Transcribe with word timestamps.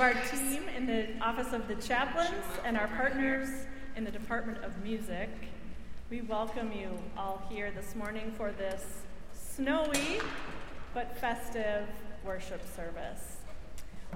of 0.00 0.16
our 0.16 0.22
team 0.30 0.62
in 0.74 0.86
the 0.86 1.08
Office 1.20 1.52
of 1.52 1.68
the 1.68 1.74
Chaplains 1.74 2.46
and 2.64 2.78
our 2.78 2.88
partners 2.88 3.50
in 3.96 4.04
the 4.04 4.10
Department 4.10 4.64
of 4.64 4.82
Music. 4.82 5.28
We 6.08 6.22
welcome 6.22 6.72
you 6.72 6.98
all 7.18 7.42
here 7.50 7.70
this 7.70 7.94
morning 7.94 8.32
for 8.34 8.50
this 8.50 8.82
snowy 9.34 10.20
but 10.94 11.18
festive 11.18 11.86
worship 12.24 12.62
service. 12.74 13.36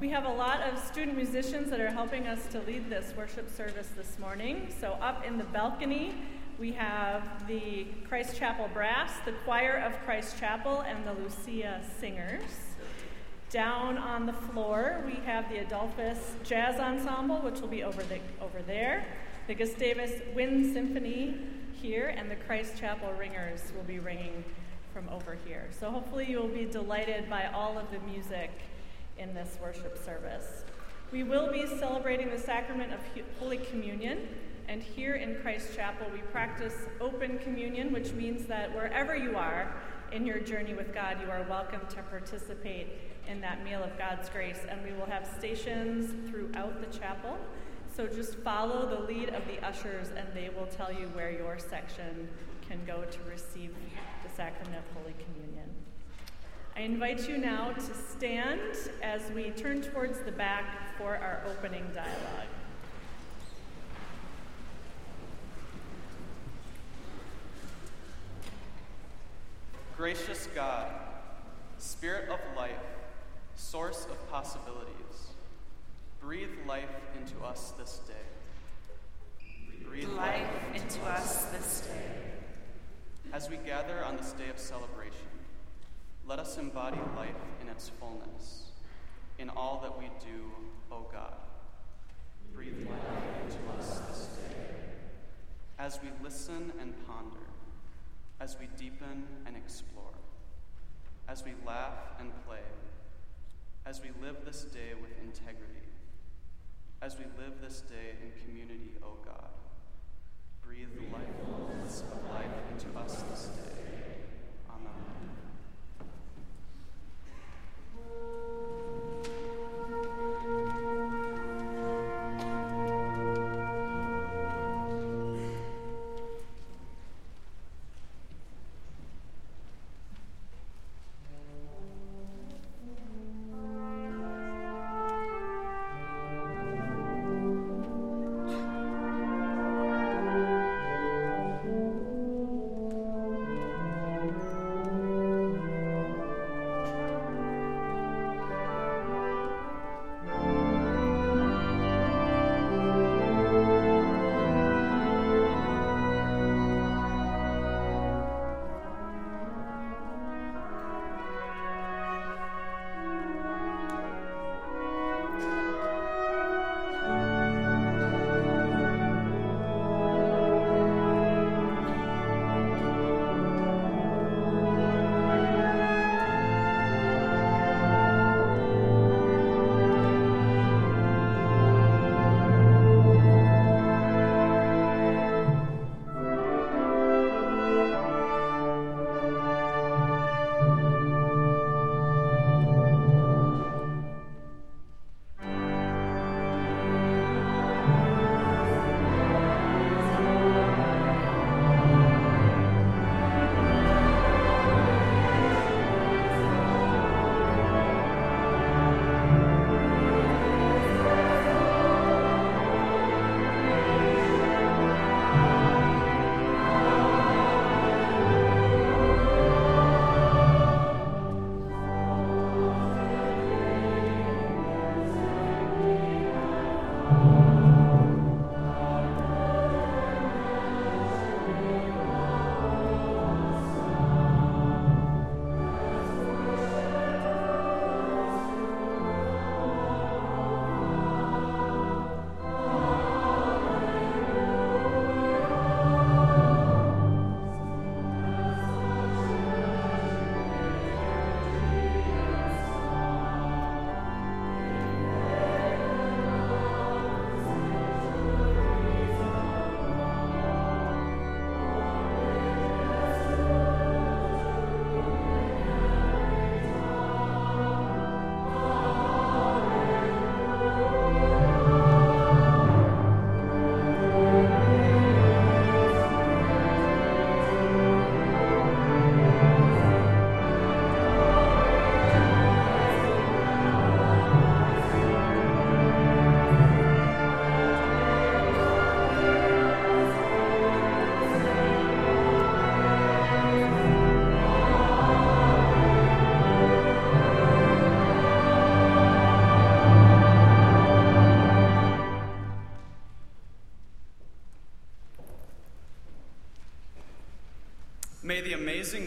We 0.00 0.08
have 0.08 0.24
a 0.24 0.32
lot 0.32 0.62
of 0.62 0.78
student 0.78 1.18
musicians 1.18 1.68
that 1.68 1.80
are 1.80 1.90
helping 1.90 2.28
us 2.28 2.46
to 2.52 2.60
lead 2.60 2.88
this 2.88 3.12
worship 3.14 3.54
service 3.54 3.88
this 3.94 4.18
morning. 4.18 4.72
So, 4.80 4.92
up 5.02 5.26
in 5.26 5.36
the 5.36 5.44
balcony, 5.44 6.14
we 6.58 6.72
have 6.72 7.46
the 7.46 7.88
Christ 8.08 8.38
Chapel 8.38 8.70
Brass, 8.72 9.12
the 9.26 9.32
Choir 9.44 9.84
of 9.84 9.92
Christ 10.06 10.38
Chapel, 10.38 10.80
and 10.80 11.06
the 11.06 11.12
Lucia 11.12 11.82
Singers. 12.00 12.73
Down 13.54 13.98
on 13.98 14.26
the 14.26 14.32
floor, 14.32 15.00
we 15.06 15.14
have 15.26 15.48
the 15.48 15.58
Adolphus 15.58 16.18
Jazz 16.42 16.80
Ensemble, 16.80 17.36
which 17.36 17.60
will 17.60 17.68
be 17.68 17.84
over, 17.84 18.02
the, 18.02 18.18
over 18.42 18.60
there. 18.66 19.06
The 19.46 19.54
Gustavus 19.54 20.10
Wind 20.34 20.74
Symphony 20.74 21.36
here, 21.80 22.12
and 22.18 22.28
the 22.28 22.34
Christ 22.34 22.76
Chapel 22.76 23.12
Ringers 23.12 23.60
will 23.76 23.84
be 23.84 24.00
ringing 24.00 24.42
from 24.92 25.08
over 25.08 25.38
here. 25.46 25.68
So 25.78 25.88
hopefully 25.88 26.26
you 26.28 26.40
will 26.40 26.48
be 26.48 26.64
delighted 26.64 27.30
by 27.30 27.46
all 27.46 27.78
of 27.78 27.92
the 27.92 28.00
music 28.00 28.50
in 29.18 29.34
this 29.34 29.56
worship 29.62 30.04
service. 30.04 30.64
We 31.12 31.22
will 31.22 31.52
be 31.52 31.64
celebrating 31.78 32.30
the 32.30 32.40
sacrament 32.40 32.92
of 32.92 32.98
Holy 33.38 33.58
Communion, 33.58 34.26
and 34.66 34.82
here 34.82 35.14
in 35.14 35.36
Christ 35.42 35.76
Chapel 35.76 36.08
we 36.12 36.22
practice 36.32 36.74
open 37.00 37.38
communion, 37.38 37.92
which 37.92 38.10
means 38.14 38.46
that 38.46 38.74
wherever 38.74 39.14
you 39.14 39.36
are 39.36 39.72
in 40.10 40.26
your 40.26 40.40
journey 40.40 40.74
with 40.74 40.92
God, 40.92 41.18
you 41.22 41.30
are 41.30 41.46
welcome 41.48 41.82
to 41.90 42.02
participate 42.02 43.13
in 43.28 43.40
that 43.40 43.64
meal 43.64 43.82
of 43.82 43.96
God's 43.98 44.28
grace. 44.28 44.60
And 44.68 44.82
we 44.84 44.92
will 44.92 45.06
have 45.06 45.26
stations 45.38 46.30
throughout 46.30 46.80
the 46.80 46.98
chapel. 46.98 47.38
So 47.96 48.06
just 48.06 48.34
follow 48.38 48.88
the 48.88 49.06
lead 49.06 49.28
of 49.30 49.46
the 49.46 49.64
ushers, 49.64 50.08
and 50.16 50.26
they 50.34 50.48
will 50.48 50.66
tell 50.66 50.92
you 50.92 51.06
where 51.08 51.30
your 51.30 51.58
section 51.58 52.28
can 52.68 52.80
go 52.86 53.04
to 53.04 53.18
receive 53.30 53.72
the 54.24 54.30
sacrament 54.34 54.76
of 54.76 55.02
Holy 55.02 55.14
Communion. 55.24 55.70
I 56.76 56.80
invite 56.80 57.28
you 57.28 57.38
now 57.38 57.70
to 57.72 57.94
stand 58.10 58.60
as 59.00 59.30
we 59.30 59.50
turn 59.50 59.80
towards 59.80 60.18
the 60.20 60.32
back 60.32 60.98
for 60.98 61.16
our 61.16 61.44
opening 61.46 61.84
dialogue. 61.94 62.48
Gracious 69.96 70.48
God, 70.52 70.90
Spirit 71.78 72.28
of 72.28 72.40
life, 72.56 72.72
source 73.56 74.06
of 74.10 74.30
possibilities, 74.30 75.32
breathe 76.20 76.50
life 76.66 76.88
into 77.18 77.44
us 77.44 77.72
this 77.78 78.00
day. 78.06 79.46
Breathe 79.86 80.08
life 80.10 80.48
into 80.74 81.02
us 81.04 81.44
this 81.46 81.82
day. 81.82 82.32
As 83.32 83.48
we 83.48 83.56
gather 83.56 84.04
on 84.04 84.16
this 84.16 84.32
day 84.32 84.48
of 84.48 84.58
celebration, 84.58 85.28
let 86.26 86.38
us 86.38 86.56
embody 86.56 86.98
life 87.16 87.34
in 87.60 87.68
its 87.68 87.90
fullness, 88.00 88.70
in 89.38 89.50
all 89.50 89.80
that 89.82 89.98
we 89.98 90.06
do, 90.24 90.50
O 90.90 91.06
God. 91.12 91.34
Breathe 92.54 92.88
life 92.88 93.44
into 93.44 93.58
us 93.78 93.98
this 94.08 94.26
day. 94.36 94.56
As 95.78 96.00
we 96.02 96.08
listen 96.22 96.72
and 96.80 96.94
ponder, 97.06 97.46
as 98.40 98.56
we 98.58 98.68
deepen 98.78 99.26
and 99.46 99.56
explore, 99.56 100.04
as 101.28 101.44
we 101.44 101.52
laugh 101.66 101.92
and 102.20 102.30
play, 102.46 102.60
as 103.86 104.00
we 104.00 104.08
live 104.22 104.36
this 104.44 104.62
day 104.62 104.94
with 105.00 105.10
integrity, 105.22 105.88
as 107.02 107.18
we 107.18 107.24
live 107.38 107.60
this 107.60 107.82
day 107.82 108.16
in 108.22 108.32
community, 108.44 108.94
O 109.02 109.18
God. 109.24 109.50
Breathe 110.66 110.88
the 110.94 111.02
life 111.14 111.28
of 112.00 112.30
life 112.30 112.46
into 112.72 112.98
us 112.98 113.22
this 113.30 113.48
day. 113.48 114.16
Amen. 114.70 115.04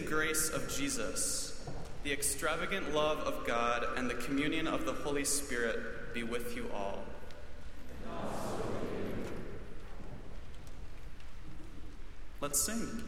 Grace 0.08 0.48
of 0.48 0.68
Jesus, 0.74 1.68
the 2.02 2.12
extravagant 2.12 2.94
love 2.94 3.18
of 3.18 3.46
God, 3.46 3.86
and 3.96 4.08
the 4.08 4.14
communion 4.14 4.66
of 4.66 4.86
the 4.86 4.92
Holy 4.92 5.24
Spirit 5.24 6.14
be 6.14 6.22
with 6.22 6.56
you 6.56 6.70
all. 6.74 7.04
Let's 12.40 12.60
sing. 12.60 13.02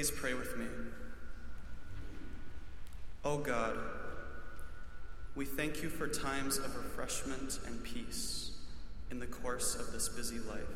Please 0.00 0.10
pray 0.10 0.32
with 0.32 0.56
me. 0.56 0.64
O 3.22 3.32
oh 3.32 3.36
God, 3.36 3.76
we 5.34 5.44
thank 5.44 5.82
you 5.82 5.90
for 5.90 6.08
times 6.08 6.56
of 6.56 6.74
refreshment 6.74 7.60
and 7.66 7.84
peace 7.84 8.52
in 9.10 9.18
the 9.18 9.26
course 9.26 9.74
of 9.74 9.92
this 9.92 10.08
busy 10.08 10.38
life, 10.38 10.72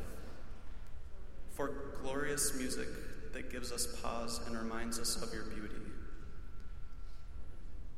for 1.55 1.73
glorious 2.03 2.53
music 2.53 2.87
that 3.33 3.51
gives 3.51 3.71
us 3.71 3.87
pause 3.99 4.41
and 4.45 4.55
reminds 4.55 4.99
us 4.99 5.19
of 5.19 5.33
your 5.33 5.45
beauty. 5.45 5.73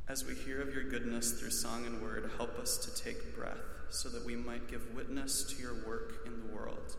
As 0.08 0.24
we 0.24 0.34
hear 0.34 0.62
of 0.62 0.74
your 0.74 0.86
goodness 0.86 1.34
through 1.34 1.52
song 1.52 1.86
and 1.86 2.02
word, 2.02 2.32
help 2.38 2.58
us 2.58 2.78
to 2.78 3.04
take 3.04 3.36
breath 3.36 3.58
so 3.90 4.08
that 4.08 4.26
we 4.26 4.38
might 4.38 4.70
give 4.72 4.96
witness 4.96 5.44
to 5.44 5.62
your 5.62 5.74
work 5.86 6.26
in 6.26 6.40
the 6.40 6.56
world 6.56 6.96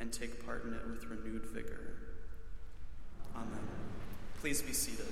and 0.00 0.12
take 0.12 0.44
part 0.44 0.66
in 0.66 0.74
it 0.74 0.86
with 0.86 1.06
renewed 1.06 1.46
vigor. 1.46 2.09
Amen. 3.40 3.58
Please 4.40 4.62
be 4.62 4.72
seated. 4.72 5.06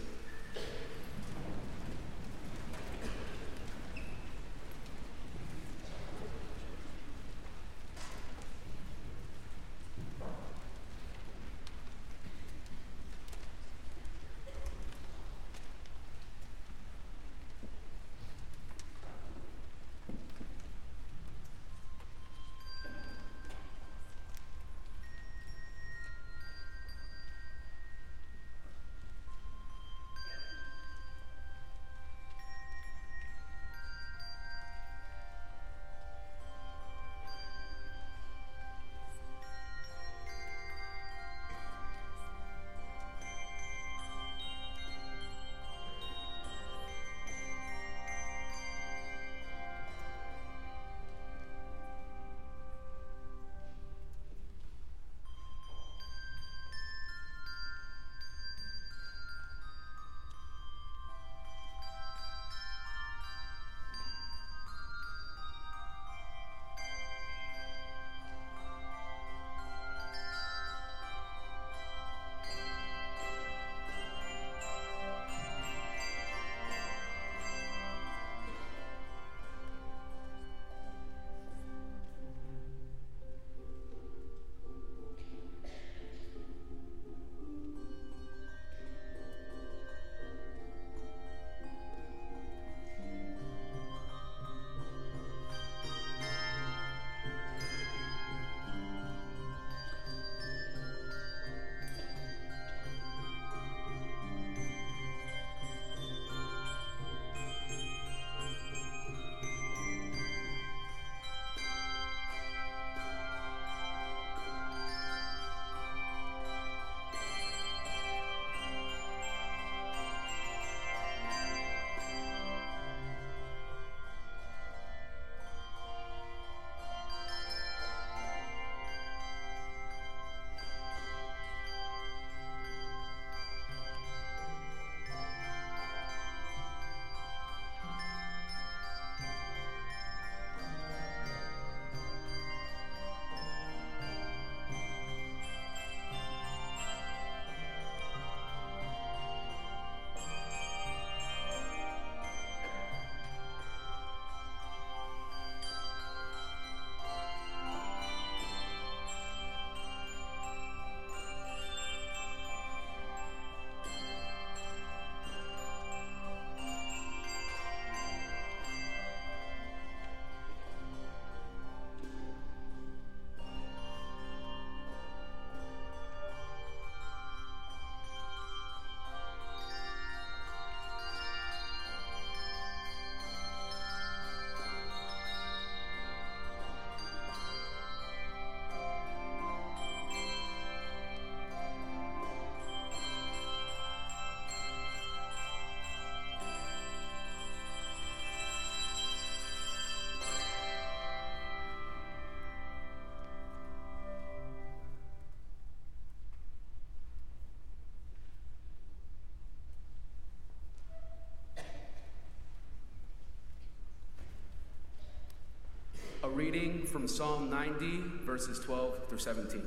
From 216.38 217.08
Psalm 217.08 217.50
90, 217.50 218.00
verses 218.22 218.60
12 218.60 219.08
through 219.08 219.18
17. 219.18 219.60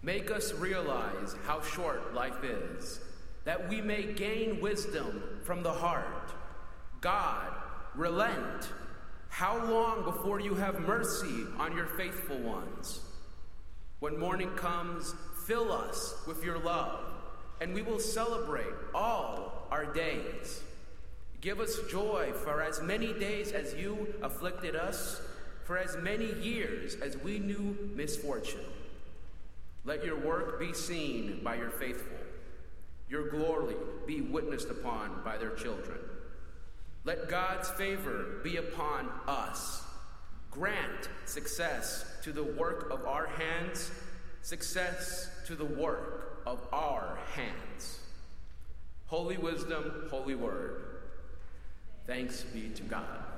Make 0.00 0.30
us 0.30 0.52
realize 0.54 1.34
how 1.44 1.60
short 1.62 2.14
life 2.14 2.44
is, 2.44 3.00
that 3.44 3.68
we 3.68 3.80
may 3.80 4.12
gain 4.12 4.60
wisdom 4.60 5.40
from 5.42 5.64
the 5.64 5.72
heart. 5.72 6.32
God, 7.00 7.52
relent. 7.96 8.68
How 9.28 9.66
long 9.66 10.04
before 10.04 10.38
you 10.38 10.54
have 10.54 10.78
mercy 10.82 11.42
on 11.58 11.76
your 11.76 11.86
faithful 11.86 12.38
ones? 12.38 13.00
When 13.98 14.20
morning 14.20 14.50
comes, 14.50 15.12
fill 15.44 15.72
us 15.72 16.22
with 16.28 16.44
your 16.44 16.60
love, 16.60 17.04
and 17.60 17.74
we 17.74 17.82
will 17.82 17.98
celebrate 17.98 18.74
all 18.94 19.66
our 19.72 19.86
days. 19.86 20.62
Give 21.40 21.60
us 21.60 21.78
joy 21.90 22.32
for 22.32 22.62
as 22.62 22.80
many 22.80 23.12
days 23.12 23.52
as 23.52 23.74
you 23.74 24.14
afflicted 24.22 24.74
us, 24.74 25.20
for 25.64 25.76
as 25.76 25.96
many 25.96 26.32
years 26.34 26.94
as 26.96 27.16
we 27.18 27.38
knew 27.38 27.76
misfortune. 27.94 28.60
Let 29.84 30.04
your 30.04 30.18
work 30.18 30.58
be 30.58 30.72
seen 30.72 31.40
by 31.44 31.56
your 31.56 31.70
faithful, 31.70 32.16
your 33.08 33.28
glory 33.28 33.76
be 34.06 34.20
witnessed 34.20 34.70
upon 34.70 35.22
by 35.24 35.36
their 35.36 35.54
children. 35.54 35.98
Let 37.04 37.28
God's 37.28 37.70
favor 37.70 38.40
be 38.42 38.56
upon 38.56 39.08
us. 39.28 39.84
Grant 40.50 41.08
success 41.24 42.04
to 42.24 42.32
the 42.32 42.42
work 42.42 42.90
of 42.90 43.04
our 43.06 43.26
hands, 43.26 43.92
success 44.42 45.30
to 45.46 45.54
the 45.54 45.64
work 45.64 46.42
of 46.46 46.66
our 46.72 47.18
hands. 47.34 48.00
Holy 49.06 49.36
wisdom, 49.36 50.08
holy 50.10 50.34
word. 50.34 50.85
Thanks 52.06 52.42
be 52.42 52.68
to 52.68 52.82
God. 52.84 53.35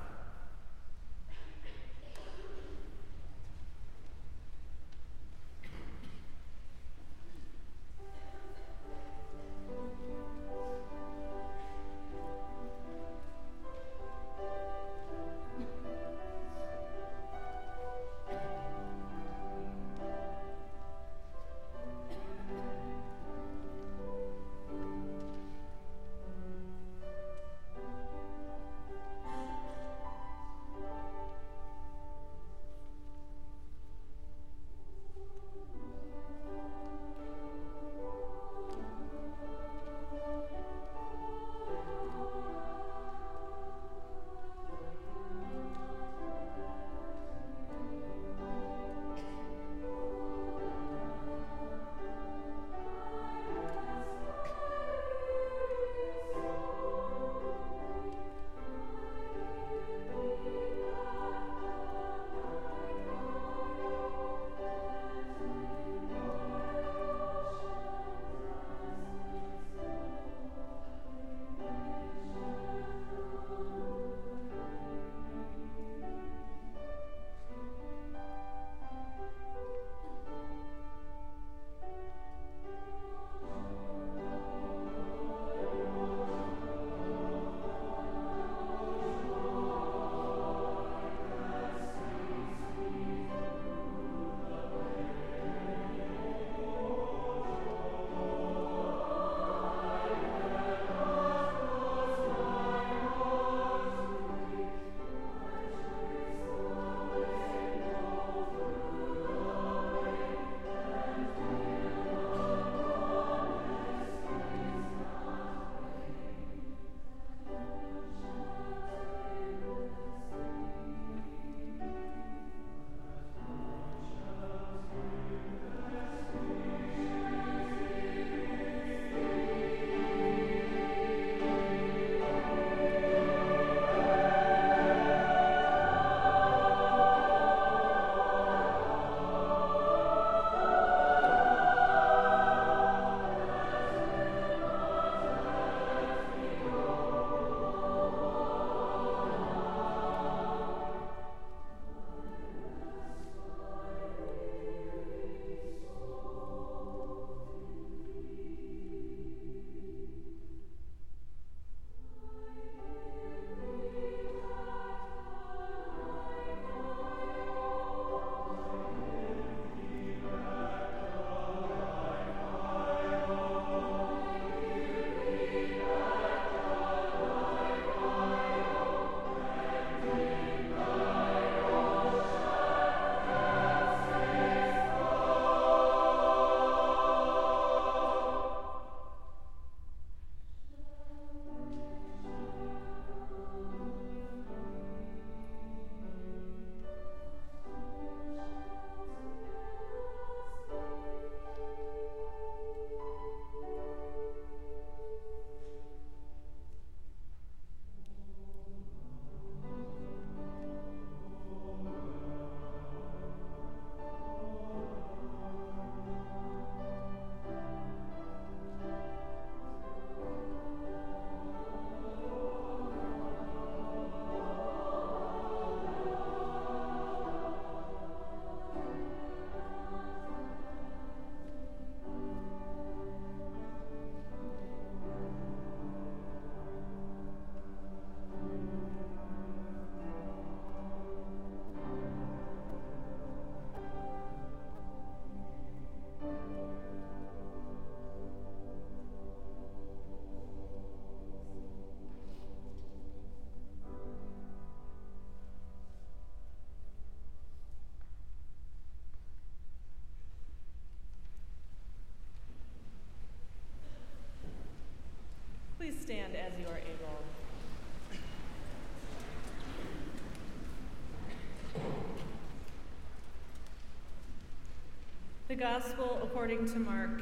Gospel 275.59 276.21
according 276.23 276.71
to 276.71 276.79
Mark, 276.79 277.17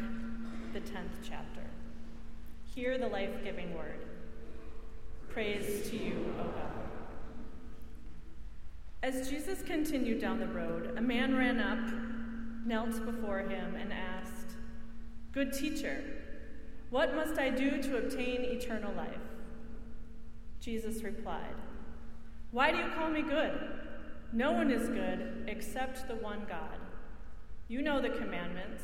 the 0.71 0.79
10th 0.79 1.23
chapter. 1.23 1.63
Hear 2.65 2.99
the 2.99 3.07
life 3.07 3.43
giving 3.43 3.73
word. 3.75 4.05
Praise 5.27 5.89
to 5.89 5.97
you, 5.97 6.35
O 6.39 6.43
God. 6.43 6.71
As 9.01 9.27
Jesus 9.27 9.63
continued 9.63 10.21
down 10.21 10.39
the 10.39 10.45
road, 10.45 10.93
a 10.97 11.01
man 11.01 11.35
ran 11.35 11.59
up, 11.59 11.79
knelt 12.63 13.03
before 13.07 13.39
him, 13.39 13.73
and 13.73 13.91
asked, 13.91 14.51
Good 15.31 15.51
teacher, 15.51 16.03
what 16.91 17.15
must 17.15 17.39
I 17.39 17.49
do 17.49 17.81
to 17.81 17.97
obtain 17.97 18.41
eternal 18.41 18.93
life? 18.93 19.17
Jesus 20.59 21.01
replied, 21.01 21.55
Why 22.51 22.69
do 22.69 22.77
you 22.77 22.89
call 22.95 23.09
me 23.09 23.23
good? 23.23 23.59
No 24.31 24.51
one 24.51 24.69
is 24.69 24.89
good 24.89 25.45
except 25.47 26.07
the 26.07 26.17
one 26.17 26.45
God. 26.47 26.76
You 27.67 27.81
know 27.81 28.01
the 28.01 28.09
commandments 28.09 28.83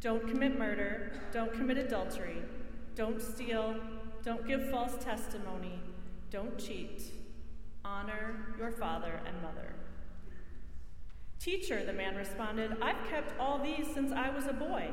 don't 0.00 0.28
commit 0.28 0.58
murder, 0.58 1.12
don't 1.32 1.52
commit 1.52 1.78
adultery, 1.78 2.36
don't 2.94 3.20
steal, 3.20 3.74
don't 4.22 4.46
give 4.46 4.70
false 4.70 5.02
testimony, 5.02 5.80
don't 6.30 6.58
cheat, 6.58 7.02
honor 7.84 8.54
your 8.58 8.70
father 8.70 9.20
and 9.26 9.42
mother. 9.42 9.74
Teacher, 11.40 11.84
the 11.84 11.92
man 11.92 12.16
responded, 12.16 12.76
I've 12.80 13.08
kept 13.08 13.38
all 13.40 13.58
these 13.58 13.86
since 13.92 14.12
I 14.12 14.30
was 14.30 14.46
a 14.46 14.52
boy. 14.52 14.90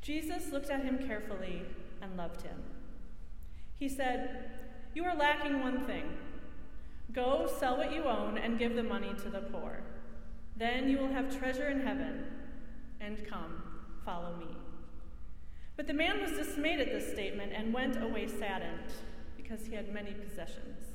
Jesus 0.00 0.50
looked 0.50 0.70
at 0.70 0.84
him 0.84 0.98
carefully 1.06 1.62
and 2.00 2.16
loved 2.16 2.42
him. 2.42 2.56
He 3.78 3.88
said, 3.88 4.50
You 4.94 5.04
are 5.04 5.14
lacking 5.14 5.60
one 5.60 5.84
thing. 5.84 6.04
Go 7.12 7.48
sell 7.60 7.76
what 7.76 7.92
you 7.92 8.04
own 8.04 8.38
and 8.38 8.58
give 8.58 8.74
the 8.74 8.82
money 8.82 9.12
to 9.22 9.28
the 9.28 9.40
poor. 9.40 9.80
Then 10.56 10.88
you 10.88 10.98
will 10.98 11.12
have 11.12 11.36
treasure 11.38 11.68
in 11.68 11.80
heaven. 11.80 12.24
And 13.00 13.26
come, 13.28 13.62
follow 14.04 14.36
me. 14.36 14.56
But 15.76 15.86
the 15.86 15.94
man 15.94 16.20
was 16.20 16.32
dismayed 16.32 16.80
at 16.80 16.92
this 16.92 17.12
statement 17.12 17.52
and 17.54 17.72
went 17.72 18.02
away 18.02 18.28
saddened, 18.28 18.92
because 19.36 19.66
he 19.66 19.74
had 19.74 19.92
many 19.92 20.12
possessions. 20.12 20.92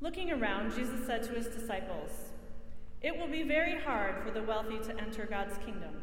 Looking 0.00 0.32
around, 0.32 0.74
Jesus 0.74 1.06
said 1.06 1.22
to 1.24 1.32
his 1.32 1.46
disciples, 1.48 2.10
It 3.02 3.16
will 3.16 3.28
be 3.28 3.42
very 3.42 3.78
hard 3.78 4.24
for 4.24 4.30
the 4.30 4.42
wealthy 4.42 4.78
to 4.78 5.00
enter 5.00 5.26
God's 5.26 5.58
kingdom. 5.58 6.02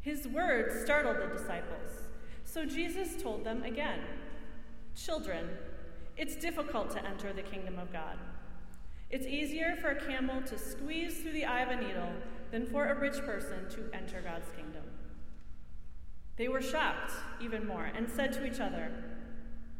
His 0.00 0.28
words 0.28 0.84
startled 0.84 1.16
the 1.16 1.34
disciples, 1.36 1.90
so 2.44 2.64
Jesus 2.64 3.20
told 3.20 3.44
them 3.44 3.62
again 3.62 4.00
Children, 4.94 5.48
it's 6.16 6.36
difficult 6.36 6.90
to 6.90 7.04
enter 7.04 7.32
the 7.32 7.42
kingdom 7.42 7.78
of 7.78 7.92
God. 7.92 8.16
It's 9.14 9.28
easier 9.28 9.76
for 9.80 9.90
a 9.90 10.06
camel 10.06 10.42
to 10.42 10.58
squeeze 10.58 11.18
through 11.18 11.34
the 11.34 11.44
eye 11.44 11.60
of 11.60 11.68
a 11.68 11.80
needle 11.80 12.10
than 12.50 12.66
for 12.66 12.86
a 12.86 12.98
rich 12.98 13.24
person 13.24 13.70
to 13.70 13.96
enter 13.96 14.20
God's 14.20 14.50
kingdom. 14.56 14.82
They 16.36 16.48
were 16.48 16.60
shocked 16.60 17.12
even 17.40 17.64
more 17.64 17.84
and 17.84 18.10
said 18.10 18.32
to 18.32 18.44
each 18.44 18.58
other, 18.58 18.90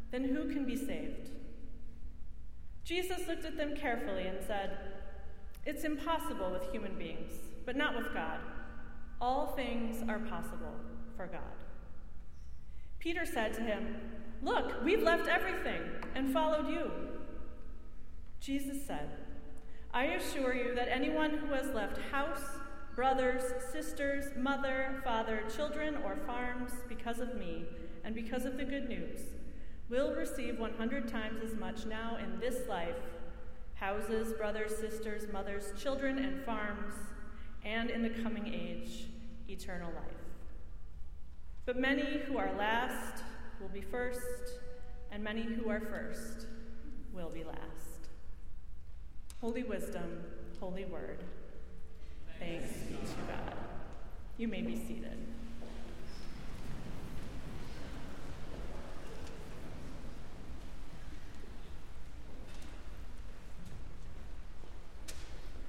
Then 0.09 0.23
who 0.23 0.53
can 0.53 0.63
be 0.63 0.77
saved? 0.77 1.31
Jesus 2.85 3.27
looked 3.27 3.43
at 3.43 3.57
them 3.57 3.75
carefully 3.75 4.25
and 4.25 4.37
said, 4.41 4.77
It's 5.65 5.83
impossible 5.83 6.49
with 6.49 6.71
human 6.71 6.97
beings, 6.97 7.33
but 7.65 7.75
not 7.75 7.97
with 7.97 8.13
God. 8.13 8.39
All 9.19 9.47
things 9.47 10.01
are 10.07 10.19
possible 10.19 10.75
for 11.17 11.27
God. 11.27 11.41
Peter 12.99 13.25
said 13.25 13.53
to 13.55 13.61
him, 13.61 13.97
Look, 14.41 14.81
we've 14.81 15.03
left 15.03 15.27
everything 15.27 15.81
and 16.15 16.31
followed 16.31 16.69
you. 16.69 16.89
Jesus 18.39 18.77
said, 18.85 19.09
I 19.95 20.07
assure 20.07 20.53
you 20.53 20.75
that 20.75 20.89
anyone 20.91 21.37
who 21.37 21.53
has 21.53 21.73
left 21.73 21.97
house, 22.11 22.43
brothers, 22.97 23.43
sisters, 23.71 24.25
mother, 24.35 24.99
father, 25.05 25.43
children, 25.55 25.95
or 26.03 26.17
farms 26.27 26.73
because 26.89 27.21
of 27.21 27.35
me 27.35 27.63
and 28.03 28.13
because 28.13 28.43
of 28.43 28.57
the 28.57 28.65
good 28.65 28.89
news 28.89 29.21
will 29.87 30.13
receive 30.13 30.59
100 30.59 31.07
times 31.07 31.39
as 31.41 31.57
much 31.57 31.85
now 31.85 32.17
in 32.17 32.41
this 32.41 32.67
life 32.67 32.97
houses, 33.75 34.33
brothers, 34.33 34.75
sisters, 34.75 35.31
mothers, 35.31 35.71
children, 35.81 36.19
and 36.19 36.43
farms, 36.43 36.95
and 37.63 37.89
in 37.89 38.03
the 38.03 38.09
coming 38.09 38.53
age, 38.53 39.05
eternal 39.47 39.93
life. 39.93 40.17
But 41.65 41.77
many 41.77 42.19
who 42.19 42.37
are 42.37 42.51
last 42.57 43.23
will 43.61 43.69
be 43.69 43.81
first, 43.81 44.59
and 45.09 45.23
many 45.23 45.43
who 45.43 45.69
are 45.69 45.79
first 45.79 46.47
will 47.13 47.29
be 47.29 47.45
last. 47.45 47.94
Holy 49.45 49.61
wisdom, 49.61 50.23
holy 50.59 50.85
word. 50.85 51.19
Thanks 52.39 52.67
be 52.89 52.95
to 52.95 53.15
God. 53.27 53.53
You 54.39 54.47
may 54.47 54.63
be 54.63 54.75
seated. 54.75 55.19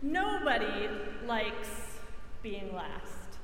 Nobody 0.00 0.88
likes 1.26 1.68
being 2.42 2.74
last. 2.74 3.36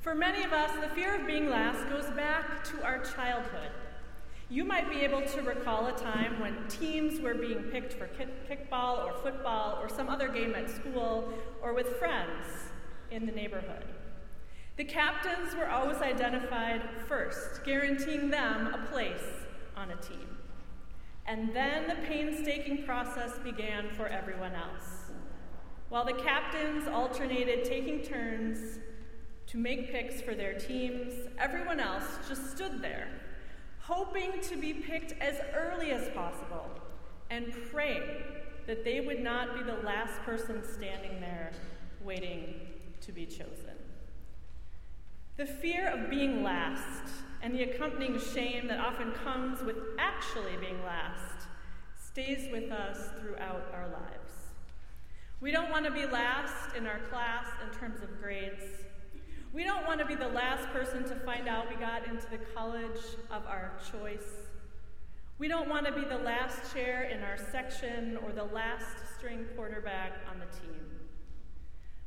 For 0.00 0.12
many 0.12 0.42
of 0.42 0.52
us, 0.52 0.72
the 0.82 0.92
fear 0.92 1.14
of 1.14 1.24
being 1.24 1.48
last 1.48 1.88
goes 1.88 2.10
back 2.16 2.64
to 2.64 2.82
our 2.82 2.98
childhood. 2.98 3.70
You 4.50 4.64
might 4.64 4.90
be 4.90 5.02
able 5.02 5.22
to 5.22 5.42
recall 5.42 5.86
a 5.86 5.92
time 5.92 6.40
when 6.40 6.66
teams 6.66 7.20
were 7.20 7.34
being 7.34 7.62
picked 7.70 7.92
for 7.92 8.08
kickball 8.08 9.04
or 9.04 9.14
football 9.22 9.78
or 9.80 9.88
some 9.88 10.08
other 10.08 10.26
game 10.26 10.56
at 10.56 10.68
school 10.68 11.32
or 11.62 11.72
with 11.72 11.98
friends 11.98 12.46
in 13.12 13.26
the 13.26 13.32
neighborhood. 13.32 13.84
The 14.76 14.82
captains 14.82 15.54
were 15.54 15.68
always 15.68 15.98
identified 15.98 16.82
first, 17.06 17.62
guaranteeing 17.64 18.30
them 18.30 18.74
a 18.74 18.86
place 18.90 19.22
on 19.76 19.92
a 19.92 19.96
team. 19.96 20.26
And 21.26 21.54
then 21.54 21.86
the 21.86 21.94
painstaking 22.08 22.82
process 22.84 23.38
began 23.44 23.90
for 23.90 24.08
everyone 24.08 24.54
else. 24.54 25.12
While 25.90 26.04
the 26.04 26.14
captains 26.14 26.88
alternated 26.88 27.64
taking 27.64 28.02
turns 28.02 28.80
to 29.46 29.58
make 29.58 29.92
picks 29.92 30.20
for 30.20 30.34
their 30.34 30.54
teams, 30.54 31.12
everyone 31.38 31.78
else 31.78 32.18
just 32.28 32.50
stood 32.50 32.82
there, 32.82 33.06
hoping 33.90 34.40
to 34.40 34.56
be 34.56 34.72
picked 34.72 35.20
as 35.20 35.34
early 35.52 35.90
as 35.90 36.08
possible 36.10 36.70
and 37.28 37.52
praying 37.72 38.22
that 38.68 38.84
they 38.84 39.00
would 39.00 39.18
not 39.18 39.56
be 39.56 39.64
the 39.64 39.78
last 39.82 40.16
person 40.22 40.62
standing 40.62 41.20
there 41.20 41.50
waiting 42.04 42.54
to 43.00 43.10
be 43.10 43.26
chosen. 43.26 43.74
The 45.38 45.46
fear 45.46 45.88
of 45.88 46.08
being 46.08 46.44
last 46.44 47.12
and 47.42 47.52
the 47.52 47.64
accompanying 47.64 48.20
shame 48.20 48.68
that 48.68 48.78
often 48.78 49.10
comes 49.10 49.60
with 49.60 49.76
actually 49.98 50.56
being 50.60 50.80
last 50.84 51.48
stays 52.00 52.48
with 52.52 52.70
us 52.70 53.08
throughout 53.20 53.72
our 53.74 53.88
lives. 53.88 54.52
We 55.40 55.50
don't 55.50 55.70
want 55.70 55.84
to 55.86 55.90
be 55.90 56.06
last 56.06 56.76
in 56.76 56.86
our 56.86 57.00
class 57.10 57.46
in 57.64 57.76
terms 57.76 58.02
of 58.02 58.20
grades. 58.20 58.79
We 59.52 59.64
don't 59.64 59.84
want 59.84 59.98
to 59.98 60.06
be 60.06 60.14
the 60.14 60.28
last 60.28 60.68
person 60.68 61.02
to 61.08 61.16
find 61.16 61.48
out 61.48 61.68
we 61.68 61.74
got 61.74 62.06
into 62.06 62.30
the 62.30 62.38
college 62.54 63.00
of 63.32 63.44
our 63.46 63.72
choice. 63.90 64.46
We 65.38 65.48
don't 65.48 65.68
want 65.68 65.86
to 65.86 65.92
be 65.92 66.04
the 66.04 66.18
last 66.18 66.72
chair 66.72 67.02
in 67.02 67.24
our 67.24 67.36
section 67.50 68.16
or 68.24 68.30
the 68.30 68.44
last 68.44 68.86
string 69.16 69.46
quarterback 69.56 70.12
on 70.30 70.38
the 70.38 70.46
team. 70.60 70.84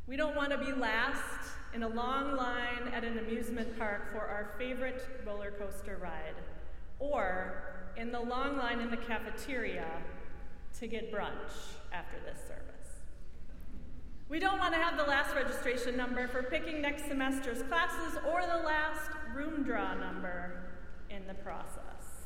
We 0.07 0.15
don't 0.15 0.37
want 0.37 0.51
to 0.51 0.57
be 0.57 0.71
last 0.71 1.49
in 1.73 1.83
a 1.83 1.87
long 1.89 2.37
line 2.37 2.93
at 2.93 3.03
an 3.03 3.17
amusement 3.17 3.77
park 3.77 4.13
for 4.13 4.21
our 4.21 4.53
favorite 4.57 5.05
roller 5.25 5.51
coaster 5.51 5.97
ride 6.01 6.35
or 6.99 7.91
in 7.97 8.13
the 8.13 8.21
long 8.21 8.57
line 8.57 8.79
in 8.79 8.89
the 8.89 8.97
cafeteria 8.97 9.87
to 10.79 10.87
get 10.87 11.11
brunch 11.11 11.73
after 11.91 12.17
this 12.25 12.39
service. 12.47 12.72
We 14.33 14.39
don't 14.39 14.57
want 14.57 14.73
to 14.73 14.79
have 14.79 14.97
the 14.97 15.03
last 15.03 15.35
registration 15.35 15.95
number 15.95 16.27
for 16.27 16.41
picking 16.41 16.81
next 16.81 17.05
semester's 17.05 17.61
classes 17.69 18.17
or 18.27 18.41
the 18.41 18.63
last 18.65 19.11
room 19.35 19.61
draw 19.61 19.93
number 19.93 20.71
in 21.11 21.27
the 21.27 21.35
process. 21.35 22.25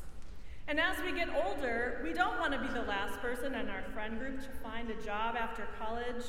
And 0.68 0.80
as 0.80 0.96
we 1.04 1.12
get 1.12 1.28
older, 1.44 2.00
we 2.02 2.14
don't 2.14 2.40
want 2.40 2.54
to 2.54 2.60
be 2.60 2.68
the 2.68 2.80
last 2.80 3.20
person 3.20 3.54
in 3.54 3.68
our 3.68 3.82
friend 3.92 4.18
group 4.18 4.40
to 4.40 4.48
find 4.62 4.88
a 4.88 4.94
job 5.02 5.36
after 5.36 5.68
college 5.78 6.24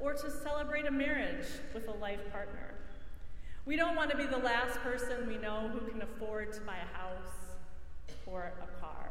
or 0.00 0.12
to 0.14 0.30
celebrate 0.30 0.86
a 0.86 0.92
marriage 0.92 1.48
with 1.74 1.88
a 1.88 1.94
life 1.94 2.30
partner. 2.30 2.72
We 3.66 3.74
don't 3.74 3.96
want 3.96 4.12
to 4.12 4.16
be 4.16 4.26
the 4.26 4.38
last 4.38 4.78
person 4.82 5.26
we 5.26 5.38
know 5.38 5.68
who 5.72 5.80
can 5.90 6.00
afford 6.02 6.52
to 6.52 6.60
buy 6.60 6.76
a 6.76 6.96
house 6.96 7.56
or 8.24 8.52
a 8.62 8.80
car. 8.80 9.10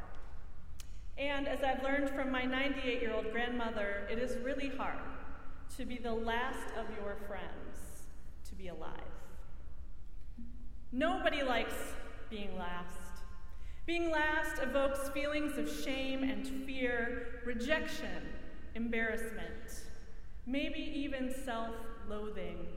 And 1.17 1.49
as 1.49 1.62
I've 1.63 1.83
learned 1.83 2.12
from 2.12 2.31
my 2.31 2.43
98 2.43 3.01
year 3.01 3.13
old 3.13 3.29
grandmother, 3.33 4.07
it 4.09 4.19
is 4.19 4.38
really 4.38 4.69
hard 4.69 4.99
to 5.77 5.86
be 5.86 5.97
the 5.97 6.13
last 6.13 6.67
of 6.77 6.86
your 6.95 7.15
friends 7.27 8.03
to 8.47 8.53
be 8.55 8.67
alive. 8.67 8.89
Nobody 10.91 11.41
likes 11.41 11.73
being 12.29 12.55
last. 12.57 12.99
Being 13.88 14.12
last 14.12 14.62
evokes 14.62 15.09
feelings 15.09 15.57
of 15.57 15.69
shame 15.83 16.23
and 16.23 16.47
fear, 16.65 17.41
rejection, 17.45 18.29
embarrassment, 18.75 19.88
maybe 20.45 20.79
even 20.79 21.33
self 21.43 21.75
loathing 22.07 22.67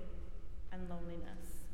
and 0.73 0.89
loneliness. 0.89 1.65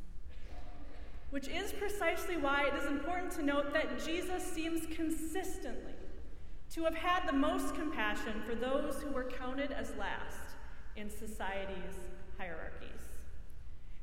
Which 1.31 1.49
is 1.49 1.73
precisely 1.73 2.37
why 2.37 2.67
it 2.67 2.75
is 2.75 2.87
important 2.87 3.33
to 3.33 3.43
note 3.43 3.73
that 3.73 4.05
Jesus 4.05 4.43
seems 4.43 4.87
consistently 4.95 5.95
to 6.75 6.85
have 6.85 6.95
had 6.95 7.29
the 7.29 7.33
most 7.33 7.75
compassion 7.75 8.43
for 8.45 8.55
those 8.55 9.01
who 9.03 9.13
were 9.13 9.25
counted 9.25 9.71
as 9.73 9.95
last 9.97 10.42
in 10.97 11.09
society's 11.11 11.97
hierarchies. 12.39 13.01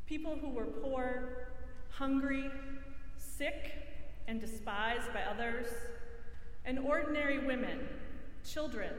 People 0.06 0.38
who 0.40 0.50
were 0.50 0.66
poor, 0.66 1.52
hungry, 1.90 2.50
sick, 3.18 3.74
and 4.28 4.40
despised 4.40 5.14
by 5.14 5.22
others, 5.22 5.68
and 6.66 6.80
ordinary 6.80 7.46
women, 7.46 7.80
children, 8.44 8.94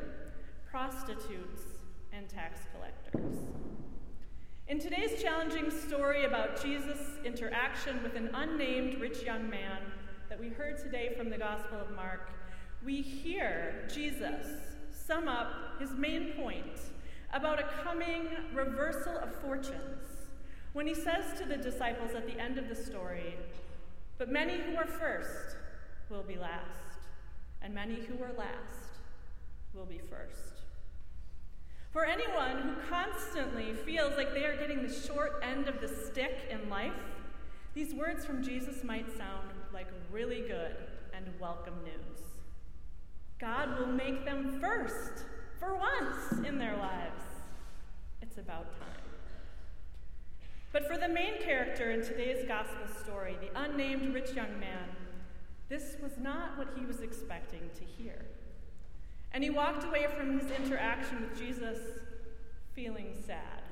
prostitutes, 0.70 1.62
and 2.12 2.28
tax 2.28 2.60
collectors. 2.72 3.38
In 4.68 4.78
today's 4.78 5.20
challenging 5.20 5.70
story 5.70 6.24
about 6.24 6.62
Jesus' 6.62 7.18
interaction 7.24 8.02
with 8.02 8.14
an 8.14 8.30
unnamed 8.34 9.00
rich 9.00 9.24
young 9.24 9.50
man 9.50 9.78
that 10.28 10.38
we 10.38 10.48
heard 10.48 10.78
today 10.78 11.14
from 11.16 11.28
the 11.28 11.38
Gospel 11.38 11.80
of 11.80 11.90
Mark, 11.96 12.30
we 12.84 13.02
hear 13.02 13.88
Jesus 13.92 14.46
sum 14.92 15.26
up 15.26 15.80
his 15.80 15.90
main 15.92 16.32
point 16.34 16.89
about 17.32 17.60
a 17.60 17.64
coming 17.84 18.28
reversal 18.52 19.16
of 19.18 19.34
fortunes 19.36 20.06
when 20.72 20.86
he 20.86 20.94
says 20.94 21.38
to 21.38 21.44
the 21.44 21.56
disciples 21.56 22.12
at 22.14 22.26
the 22.26 22.40
end 22.40 22.58
of 22.58 22.68
the 22.68 22.76
story, 22.76 23.34
But 24.18 24.30
many 24.30 24.58
who 24.58 24.76
are 24.76 24.86
first 24.86 25.56
will 26.08 26.22
be 26.22 26.36
last, 26.36 26.98
and 27.62 27.74
many 27.74 27.96
who 27.96 28.22
are 28.22 28.32
last 28.36 28.98
will 29.74 29.86
be 29.86 30.00
first. 30.10 30.60
For 31.92 32.04
anyone 32.04 32.58
who 32.58 32.74
constantly 32.88 33.74
feels 33.84 34.16
like 34.16 34.32
they 34.32 34.44
are 34.44 34.56
getting 34.56 34.86
the 34.86 34.92
short 34.92 35.42
end 35.42 35.68
of 35.68 35.80
the 35.80 35.88
stick 35.88 36.48
in 36.50 36.68
life, 36.68 36.92
these 37.74 37.94
words 37.94 38.24
from 38.24 38.44
Jesus 38.44 38.84
might 38.84 39.16
sound 39.16 39.50
like 39.72 39.88
really 40.10 40.42
good 40.42 40.76
and 41.12 41.26
welcome 41.40 41.74
news. 41.84 42.20
God 43.40 43.78
will 43.78 43.86
make 43.86 44.24
them 44.24 44.60
first 44.60 45.24
for 45.60 45.74
once 45.74 46.46
in 46.48 46.58
their 46.58 46.74
lives. 46.76 47.22
It's 48.22 48.38
about 48.38 48.70
time. 48.80 48.88
But 50.72 50.88
for 50.88 50.96
the 50.96 51.08
main 51.08 51.38
character 51.42 51.90
in 51.90 52.02
today's 52.02 52.48
gospel 52.48 52.86
story, 53.04 53.36
the 53.40 53.60
unnamed 53.60 54.14
rich 54.14 54.32
young 54.32 54.58
man, 54.58 54.88
this 55.68 55.96
was 56.02 56.12
not 56.18 56.56
what 56.56 56.68
he 56.78 56.86
was 56.86 57.00
expecting 57.00 57.68
to 57.76 57.84
hear. 57.84 58.24
And 59.32 59.44
he 59.44 59.50
walked 59.50 59.84
away 59.84 60.06
from 60.16 60.38
his 60.38 60.50
interaction 60.50 61.20
with 61.20 61.38
Jesus 61.38 61.78
feeling 62.74 63.12
sad. 63.26 63.62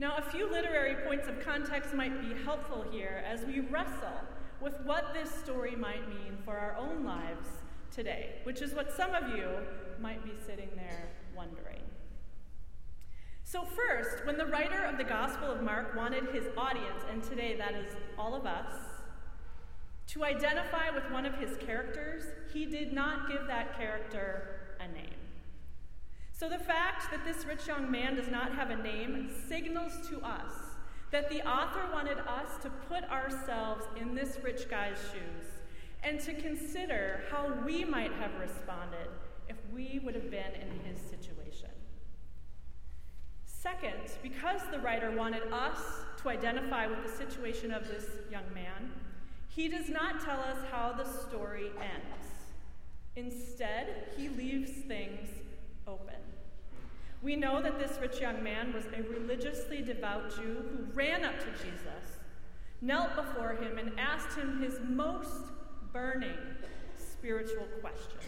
Now, 0.00 0.16
a 0.16 0.22
few 0.22 0.50
literary 0.50 0.96
points 1.06 1.28
of 1.28 1.40
context 1.40 1.94
might 1.94 2.20
be 2.20 2.42
helpful 2.42 2.84
here 2.90 3.22
as 3.26 3.44
we 3.44 3.60
wrestle 3.60 4.20
with 4.60 4.74
what 4.84 5.14
this 5.14 5.30
story 5.30 5.76
might 5.76 6.08
mean 6.08 6.38
for 6.44 6.56
our 6.56 6.76
own 6.76 7.04
lives 7.04 7.48
today, 7.94 8.36
which 8.44 8.60
is 8.60 8.74
what 8.74 8.92
some 8.92 9.14
of 9.14 9.36
you 9.36 9.48
might 10.00 10.24
be 10.24 10.32
sitting 10.46 10.68
there 10.76 11.08
wondering. 11.36 11.82
So, 13.44 13.64
first, 13.64 14.26
when 14.26 14.36
the 14.36 14.46
writer 14.46 14.84
of 14.84 14.98
the 14.98 15.04
Gospel 15.04 15.50
of 15.50 15.62
Mark 15.62 15.96
wanted 15.96 16.24
his 16.34 16.44
audience, 16.56 17.02
and 17.10 17.22
today 17.22 17.56
that 17.56 17.74
is 17.74 17.94
all 18.18 18.34
of 18.34 18.44
us, 18.44 18.74
to 20.08 20.24
identify 20.24 20.90
with 20.90 21.10
one 21.10 21.24
of 21.24 21.34
his 21.34 21.56
characters, 21.56 22.24
he 22.52 22.66
did 22.66 22.92
not 22.92 23.28
give 23.28 23.46
that 23.46 23.76
character 23.76 24.76
a 24.80 24.88
name. 24.92 25.14
So, 26.32 26.48
the 26.48 26.58
fact 26.58 27.10
that 27.10 27.24
this 27.24 27.46
rich 27.46 27.66
young 27.66 27.90
man 27.90 28.16
does 28.16 28.28
not 28.28 28.54
have 28.54 28.70
a 28.70 28.76
name 28.76 29.30
signals 29.48 29.94
to 30.10 30.20
us 30.20 30.52
that 31.10 31.30
the 31.30 31.40
author 31.48 31.90
wanted 31.92 32.18
us 32.18 32.62
to 32.62 32.70
put 32.88 33.04
ourselves 33.04 33.86
in 33.98 34.14
this 34.14 34.38
rich 34.42 34.68
guy's 34.68 34.98
shoes 35.12 35.46
and 36.02 36.20
to 36.20 36.34
consider 36.34 37.22
how 37.30 37.52
we 37.64 37.84
might 37.84 38.12
have 38.12 38.34
responded 38.38 39.08
if 39.48 39.56
we 39.74 40.00
would 40.04 40.14
have 40.14 40.30
been 40.30 40.52
in 40.54 40.90
his 40.90 41.00
situation. 41.00 41.70
Second, 43.46 44.12
because 44.22 44.60
the 44.70 44.78
writer 44.78 45.10
wanted 45.10 45.42
us 45.52 45.78
to 46.22 46.28
identify 46.28 46.86
with 46.86 47.02
the 47.02 47.10
situation 47.10 47.72
of 47.72 47.88
this 47.88 48.06
young 48.30 48.44
man, 48.54 48.92
he 49.48 49.68
does 49.68 49.88
not 49.88 50.24
tell 50.24 50.40
us 50.40 50.58
how 50.70 50.92
the 50.92 51.04
story 51.04 51.70
ends. 51.80 52.28
Instead, 53.16 54.12
he 54.16 54.28
leaves 54.28 54.70
things 54.86 55.28
open. 55.86 56.14
We 57.20 57.34
know 57.34 57.60
that 57.60 57.80
this 57.80 57.98
rich 58.00 58.20
young 58.20 58.44
man 58.44 58.72
was 58.72 58.84
a 58.96 59.02
religiously 59.02 59.82
devout 59.82 60.30
Jew 60.36 60.64
who 60.70 60.84
ran 60.94 61.24
up 61.24 61.38
to 61.40 61.64
Jesus, 61.64 62.20
knelt 62.80 63.16
before 63.16 63.54
him, 63.54 63.76
and 63.76 63.98
asked 63.98 64.38
him 64.38 64.60
his 64.62 64.78
most 64.88 65.42
burning 65.92 66.38
spiritual 66.96 67.66
question. 67.80 68.18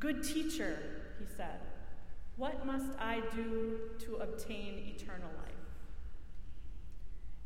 Good 0.00 0.24
teacher, 0.24 0.78
he 1.18 1.26
said, 1.36 1.60
what 2.36 2.64
must 2.64 2.98
I 2.98 3.20
do 3.34 3.78
to 4.06 4.16
obtain 4.16 4.94
eternal 4.96 5.28
life? 5.36 5.52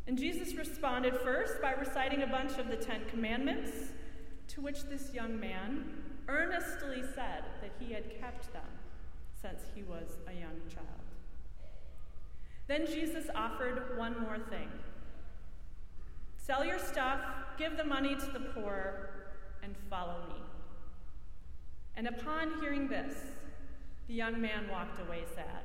And 0.06 0.16
Jesus 0.16 0.54
responded 0.54 1.16
first 1.16 1.60
by 1.60 1.72
reciting 1.72 2.22
a 2.22 2.28
bunch 2.28 2.58
of 2.58 2.68
the 2.68 2.76
Ten 2.76 3.00
Commandments, 3.10 3.72
to 4.48 4.60
which 4.60 4.84
this 4.84 5.12
young 5.12 5.40
man 5.40 5.84
earnestly 6.28 7.02
said 7.02 7.42
that 7.60 7.72
he 7.80 7.92
had 7.92 8.20
kept 8.20 8.52
them 8.52 8.62
since 9.42 9.62
he 9.74 9.82
was 9.82 10.18
a 10.28 10.32
young 10.32 10.60
child. 10.72 10.86
Then 12.68 12.86
Jesus 12.86 13.26
offered 13.34 13.98
one 13.98 14.20
more 14.22 14.38
thing 14.38 14.68
sell 16.36 16.64
your 16.64 16.78
stuff, 16.78 17.20
give 17.58 17.76
the 17.76 17.84
money 17.84 18.14
to 18.14 18.26
the 18.26 18.40
poor, 18.54 19.10
and 19.62 19.74
follow 19.90 20.18
me. 20.28 20.53
And 21.96 22.08
upon 22.08 22.60
hearing 22.60 22.88
this, 22.88 23.14
the 24.08 24.14
young 24.14 24.40
man 24.40 24.68
walked 24.70 25.00
away 25.00 25.24
sad. 25.34 25.62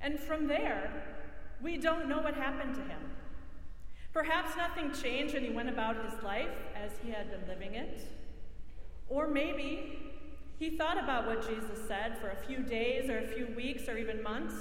And 0.00 0.18
from 0.18 0.46
there, 0.46 1.04
we 1.62 1.76
don't 1.76 2.08
know 2.08 2.18
what 2.18 2.34
happened 2.34 2.74
to 2.74 2.80
him. 2.82 3.00
Perhaps 4.12 4.56
nothing 4.56 4.92
changed 4.92 5.34
and 5.34 5.44
he 5.44 5.52
went 5.52 5.68
about 5.68 6.04
his 6.04 6.22
life 6.22 6.48
as 6.74 6.92
he 7.02 7.10
had 7.10 7.30
been 7.30 7.46
living 7.48 7.74
it. 7.74 8.06
Or 9.08 9.28
maybe 9.28 9.98
he 10.58 10.70
thought 10.70 11.02
about 11.02 11.26
what 11.26 11.48
Jesus 11.48 11.86
said 11.86 12.18
for 12.18 12.30
a 12.30 12.36
few 12.36 12.58
days 12.58 13.08
or 13.08 13.18
a 13.18 13.26
few 13.26 13.48
weeks 13.54 13.88
or 13.88 13.96
even 13.96 14.22
months, 14.22 14.54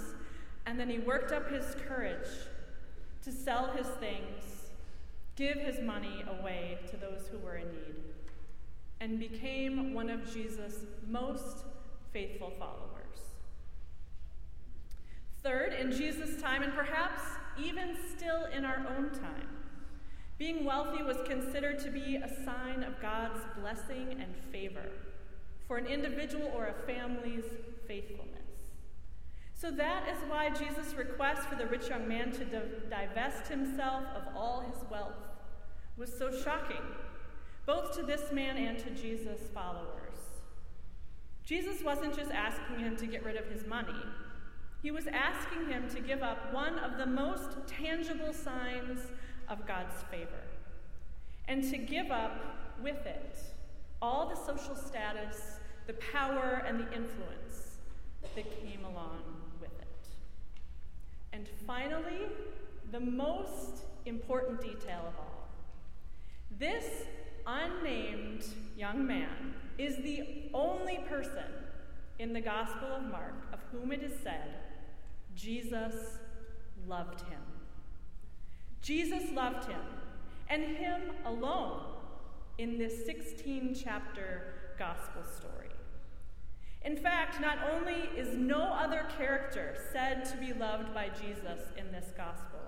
and 0.65 0.79
then 0.79 0.89
he 0.89 0.99
worked 0.99 1.31
up 1.31 1.49
his 1.49 1.75
courage 1.87 2.27
to 3.23 3.31
sell 3.31 3.71
his 3.75 3.87
things, 3.87 4.69
give 5.35 5.57
his 5.57 5.79
money 5.81 6.23
away 6.39 6.77
to 6.91 6.97
those 6.97 7.27
who 7.31 7.37
were 7.39 7.55
in 7.55 7.67
need, 7.71 7.95
and 8.99 9.19
became 9.19 9.93
one 9.93 10.09
of 10.09 10.31
Jesus' 10.33 10.85
most 11.07 11.65
faithful 12.11 12.51
followers. 12.51 13.19
Third, 15.43 15.73
in 15.73 15.91
Jesus' 15.91 16.41
time, 16.41 16.63
and 16.63 16.73
perhaps 16.73 17.21
even 17.59 17.95
still 18.15 18.45
in 18.45 18.65
our 18.65 18.85
own 18.97 19.11
time, 19.11 19.47
being 20.37 20.65
wealthy 20.65 21.01
was 21.01 21.17
considered 21.27 21.79
to 21.79 21.89
be 21.89 22.17
a 22.17 22.45
sign 22.45 22.83
of 22.83 23.01
God's 23.01 23.39
blessing 23.59 24.17
and 24.19 24.35
favor 24.51 24.89
for 25.67 25.77
an 25.77 25.87
individual 25.87 26.51
or 26.55 26.67
a 26.67 26.85
family's 26.85 27.45
faithfulness. 27.87 28.33
So 29.53 29.71
that 29.71 30.07
is 30.07 30.17
why 30.29 30.49
Jesus' 30.49 30.93
request 30.95 31.41
for 31.43 31.55
the 31.55 31.65
rich 31.65 31.89
young 31.89 32.07
man 32.07 32.31
to 32.33 32.45
divest 32.89 33.47
himself 33.47 34.03
of 34.15 34.35
all 34.35 34.61
his 34.61 34.77
wealth 34.91 35.15
was 35.97 36.15
so 36.15 36.31
shocking, 36.31 36.83
both 37.67 37.93
to 37.93 38.01
this 38.01 38.31
man 38.31 38.57
and 38.57 38.79
to 38.79 38.89
Jesus' 38.91 39.41
followers. 39.53 40.15
Jesus 41.43 41.83
wasn't 41.83 42.15
just 42.15 42.31
asking 42.31 42.79
him 42.79 42.95
to 42.95 43.05
get 43.05 43.23
rid 43.23 43.35
of 43.35 43.45
his 43.45 43.67
money, 43.67 43.93
he 44.81 44.89
was 44.89 45.05
asking 45.07 45.67
him 45.67 45.89
to 45.89 45.99
give 45.99 46.23
up 46.23 46.53
one 46.53 46.79
of 46.79 46.97
the 46.97 47.05
most 47.05 47.57
tangible 47.67 48.31
signs 48.31 49.01
of 49.49 49.67
God's 49.67 50.01
favor, 50.09 50.43
and 51.47 51.63
to 51.69 51.77
give 51.77 52.09
up 52.09 52.39
with 52.81 53.05
it 53.05 53.37
all 54.01 54.29
the 54.29 54.35
social 54.35 54.75
status, 54.75 55.57
the 55.87 55.93
power, 55.93 56.63
and 56.65 56.79
the 56.79 56.93
influence 56.93 57.77
that 58.35 58.45
came 58.61 58.85
along 58.85 59.21
with 59.59 59.71
it. 59.79 60.07
And 61.33 61.47
finally, 61.65 62.27
the 62.91 62.99
most 62.99 63.79
important 64.05 64.61
detail 64.61 65.03
of 65.07 65.19
all 65.19 65.37
this 66.59 67.03
unnamed 67.47 68.45
young 68.75 69.07
man 69.07 69.55
is 69.77 69.95
the 69.97 70.49
only 70.53 70.99
person 71.09 71.45
in 72.19 72.33
the 72.33 72.41
Gospel 72.41 72.89
of 72.89 73.03
Mark 73.03 73.47
of 73.53 73.59
whom 73.71 73.91
it 73.91 74.03
is 74.03 74.13
said, 74.21 74.55
Jesus 75.35 75.95
loved 76.87 77.21
him. 77.21 77.41
Jesus 78.81 79.23
loved 79.33 79.69
him, 79.69 79.81
and 80.49 80.63
him 80.63 81.01
alone 81.25 81.81
in 82.57 82.77
this 82.77 83.05
16 83.05 83.75
chapter 83.81 84.53
gospel 84.77 85.23
story. 85.23 85.69
In 86.83 86.95
fact, 86.95 87.41
not 87.41 87.57
only 87.71 88.09
is 88.15 88.37
no 88.37 88.61
other 88.61 89.05
character 89.17 89.75
said 89.91 90.25
to 90.25 90.37
be 90.37 90.53
loved 90.53 90.93
by 90.93 91.09
Jesus 91.09 91.59
in 91.77 91.91
this 91.91 92.11
gospel, 92.15 92.66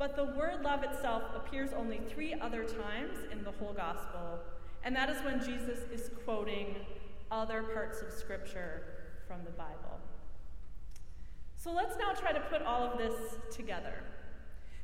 but 0.00 0.16
the 0.16 0.24
word 0.24 0.62
love 0.62 0.82
itself 0.82 1.22
appears 1.36 1.72
only 1.76 2.00
three 2.08 2.32
other 2.32 2.64
times 2.64 3.18
in 3.30 3.44
the 3.44 3.50
whole 3.50 3.74
gospel, 3.74 4.40
and 4.82 4.96
that 4.96 5.10
is 5.10 5.22
when 5.22 5.38
Jesus 5.44 5.80
is 5.92 6.10
quoting 6.24 6.74
other 7.30 7.62
parts 7.62 8.00
of 8.00 8.10
Scripture 8.10 8.82
from 9.28 9.44
the 9.44 9.50
Bible. 9.50 10.00
So 11.54 11.70
let's 11.70 11.98
now 11.98 12.14
try 12.14 12.32
to 12.32 12.40
put 12.40 12.62
all 12.62 12.82
of 12.82 12.96
this 12.96 13.14
together. 13.54 13.92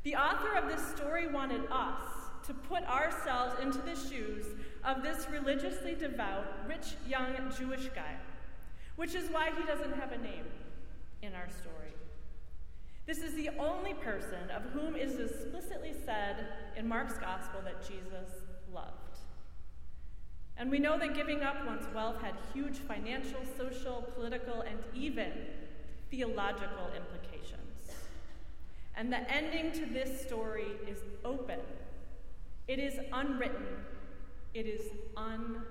The 0.02 0.16
author 0.16 0.54
of 0.54 0.68
this 0.68 0.86
story 0.94 1.26
wanted 1.26 1.62
us 1.70 2.02
to 2.46 2.52
put 2.52 2.84
ourselves 2.84 3.54
into 3.62 3.78
the 3.78 3.96
shoes 3.96 4.44
of 4.84 5.02
this 5.02 5.26
religiously 5.30 5.94
devout, 5.94 6.44
rich 6.68 6.88
young 7.08 7.34
Jewish 7.56 7.88
guy, 7.94 8.16
which 8.96 9.14
is 9.14 9.30
why 9.30 9.50
he 9.56 9.64
doesn't 9.64 9.94
have 9.94 10.12
a 10.12 10.18
name 10.18 10.44
in 11.22 11.32
our 11.32 11.48
story. 11.48 11.95
This 13.06 13.18
is 13.18 13.34
the 13.34 13.50
only 13.60 13.94
person 13.94 14.50
of 14.54 14.64
whom 14.72 14.96
is 14.96 15.20
explicitly 15.20 15.94
said 16.04 16.48
in 16.76 16.88
Mark's 16.88 17.16
gospel 17.18 17.60
that 17.64 17.86
Jesus 17.86 18.28
loved. 18.74 19.20
And 20.56 20.70
we 20.70 20.80
know 20.80 20.98
that 20.98 21.14
giving 21.14 21.42
up 21.42 21.64
one's 21.66 21.86
wealth 21.94 22.20
had 22.20 22.34
huge 22.52 22.78
financial, 22.78 23.40
social, 23.56 24.02
political, 24.14 24.62
and 24.62 24.78
even 24.92 25.30
theological 26.10 26.90
implications. 26.96 27.92
And 28.96 29.12
the 29.12 29.30
ending 29.30 29.70
to 29.72 29.86
this 29.86 30.22
story 30.26 30.72
is 30.88 30.98
open, 31.24 31.60
it 32.66 32.80
is 32.80 32.98
unwritten, 33.12 33.66
it 34.54 34.66
is 34.66 34.80
unfinished. 35.16 35.66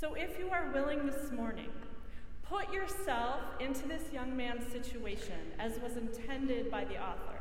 So 0.00 0.14
if 0.14 0.36
you 0.38 0.50
are 0.50 0.72
willing 0.72 1.06
this 1.06 1.30
morning, 1.30 1.70
put 2.52 2.70
yourself 2.72 3.40
into 3.60 3.88
this 3.88 4.12
young 4.12 4.36
man's 4.36 4.70
situation 4.70 5.52
as 5.58 5.78
was 5.80 5.96
intended 5.96 6.70
by 6.70 6.84
the 6.84 7.02
author. 7.02 7.40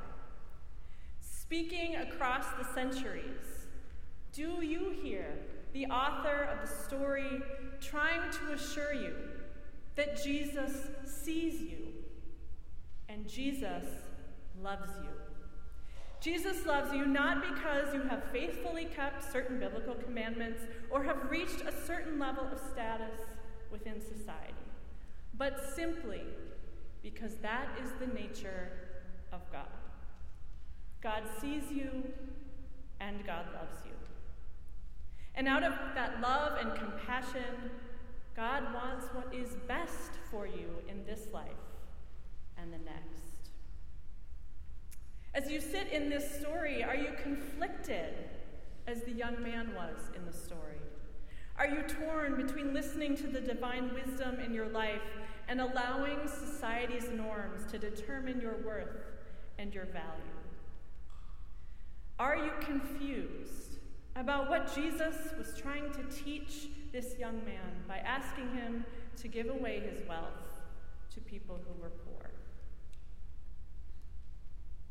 Speaking 1.20 1.98
across 1.98 2.46
the 2.58 2.64
centuries, 2.74 3.68
do 4.32 4.64
you 4.64 4.96
hear 5.04 5.26
the 5.74 5.86
author 5.88 6.44
of 6.44 6.62
the 6.62 6.76
story 6.86 7.42
trying 7.82 8.32
to 8.32 8.54
assure 8.54 8.94
you 8.94 9.14
that 9.98 10.24
Jesus 10.24 10.88
sees 11.06 11.60
you 11.60 11.88
and 13.10 13.28
Jesus 13.28 13.84
loves 14.64 14.92
you? 15.04 15.10
Jesus 16.22 16.66
loves 16.66 16.94
you 16.94 17.06
not 17.06 17.42
because 17.42 17.94
you 17.94 18.02
have 18.04 18.24
faithfully 18.32 18.86
kept 18.86 19.30
certain 19.30 19.60
biblical 19.60 19.96
commandments 19.96 20.62
or 20.90 21.04
have 21.04 21.30
reached 21.30 21.62
a 21.68 21.86
certain 21.86 22.18
level 22.18 22.48
of 22.50 22.62
status 22.72 23.20
within 23.72 24.00
society, 24.00 24.54
but 25.42 25.74
simply 25.76 26.22
because 27.02 27.34
that 27.38 27.68
is 27.84 27.90
the 28.00 28.06
nature 28.14 28.70
of 29.32 29.42
God. 29.52 29.66
God 31.02 31.24
sees 31.42 31.64
you 31.72 32.04
and 33.00 33.26
God 33.26 33.48
loves 33.52 33.84
you. 33.84 33.94
And 35.34 35.48
out 35.48 35.64
of 35.64 35.74
that 35.96 36.22
love 36.22 36.60
and 36.62 36.76
compassion, 36.76 37.72
God 38.36 38.72
wants 38.72 39.08
what 39.14 39.34
is 39.34 39.56
best 39.68 40.12
for 40.30 40.46
you 40.46 40.76
in 40.88 41.04
this 41.08 41.22
life 41.34 41.50
and 42.56 42.72
the 42.72 42.78
next. 42.78 43.34
As 45.34 45.50
you 45.50 45.60
sit 45.60 45.88
in 45.88 46.08
this 46.08 46.40
story, 46.40 46.84
are 46.84 46.96
you 46.96 47.14
conflicted 47.24 48.14
as 48.86 49.02
the 49.06 49.12
young 49.12 49.42
man 49.42 49.74
was 49.74 49.98
in 50.16 50.24
the 50.24 50.38
story? 50.38 50.78
Are 51.58 51.68
you 51.68 51.82
torn 51.82 52.36
between 52.46 52.76
listening 52.76 53.16
to 53.18 53.28
the 53.28 53.42
divine 53.42 53.92
wisdom 53.96 54.40
in 54.40 54.54
your 54.54 54.68
life 54.68 55.02
and 55.52 55.60
allowing 55.60 56.18
society's 56.30 57.10
norms 57.10 57.70
to 57.70 57.78
determine 57.78 58.40
your 58.40 58.56
worth 58.66 59.04
and 59.60 59.74
your 59.74 59.84
value? 59.84 60.40
Are 62.18 62.38
you 62.38 62.52
confused 62.62 63.80
about 64.16 64.50
what 64.50 64.74
Jesus 64.74 65.14
was 65.38 65.54
trying 65.62 65.92
to 65.92 66.04
teach 66.04 66.70
this 66.94 67.18
young 67.20 67.44
man 67.44 67.84
by 67.86 67.98
asking 67.98 68.50
him 68.56 68.86
to 69.18 69.28
give 69.28 69.50
away 69.50 69.82
his 69.82 70.08
wealth 70.08 70.62
to 71.16 71.20
people 71.20 71.60
who 71.68 71.82
were 71.82 71.90
poor? 71.90 72.32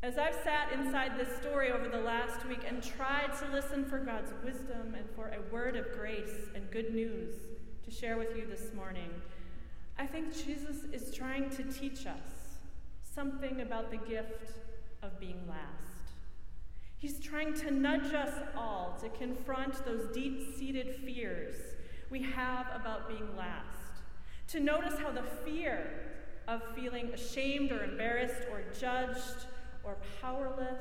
As 0.02 0.18
I've 0.18 0.34
sat 0.44 0.72
inside 0.74 1.18
this 1.18 1.34
story 1.38 1.72
over 1.72 1.88
the 1.88 2.02
last 2.02 2.46
week 2.46 2.64
and 2.68 2.82
tried 2.82 3.32
to 3.38 3.50
listen 3.50 3.86
for 3.86 3.98
God's 3.98 4.32
wisdom 4.44 4.94
and 4.94 5.08
for 5.16 5.28
a 5.28 5.50
word 5.50 5.76
of 5.76 5.90
grace 5.92 6.50
and 6.54 6.70
good 6.70 6.92
news 6.92 7.34
to 7.82 7.90
share 7.90 8.18
with 8.18 8.36
you 8.36 8.46
this 8.46 8.74
morning, 8.74 9.08
I 10.00 10.06
think 10.06 10.32
Jesus 10.32 10.84
is 10.94 11.14
trying 11.14 11.50
to 11.50 11.62
teach 11.62 12.06
us 12.06 12.56
something 13.02 13.60
about 13.60 13.90
the 13.90 13.98
gift 13.98 14.50
of 15.02 15.20
being 15.20 15.46
last. 15.46 16.14
He's 16.96 17.20
trying 17.20 17.52
to 17.56 17.70
nudge 17.70 18.14
us 18.14 18.32
all 18.56 18.96
to 19.02 19.10
confront 19.10 19.84
those 19.84 20.08
deep 20.14 20.56
seated 20.56 20.96
fears 21.04 21.56
we 22.08 22.22
have 22.22 22.66
about 22.74 23.10
being 23.10 23.36
last, 23.36 24.00
to 24.48 24.60
notice 24.60 24.98
how 24.98 25.12
the 25.12 25.22
fear 25.44 25.90
of 26.48 26.62
feeling 26.74 27.10
ashamed 27.12 27.70
or 27.70 27.84
embarrassed 27.84 28.48
or 28.50 28.62
judged 28.80 29.44
or 29.84 29.98
powerless 30.22 30.80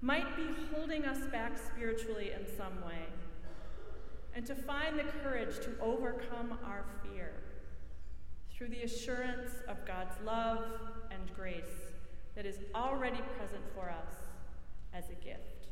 might 0.00 0.34
be 0.38 0.46
holding 0.72 1.04
us 1.04 1.18
back 1.30 1.52
spiritually 1.58 2.32
in 2.32 2.46
some 2.56 2.82
way, 2.86 3.04
and 4.34 4.46
to 4.46 4.54
find 4.54 4.98
the 4.98 5.04
courage 5.22 5.56
to 5.56 5.78
overcome 5.82 6.58
our 6.64 6.82
fear 7.02 7.32
through 8.56 8.68
the 8.68 8.82
assurance 8.82 9.50
of 9.68 9.84
God's 9.84 10.14
love 10.24 10.64
and 11.10 11.20
grace 11.34 11.92
that 12.34 12.46
is 12.46 12.56
already 12.74 13.20
present 13.36 13.62
for 13.74 13.90
us 13.90 14.14
as 14.94 15.04
a 15.10 15.24
gift. 15.24 15.68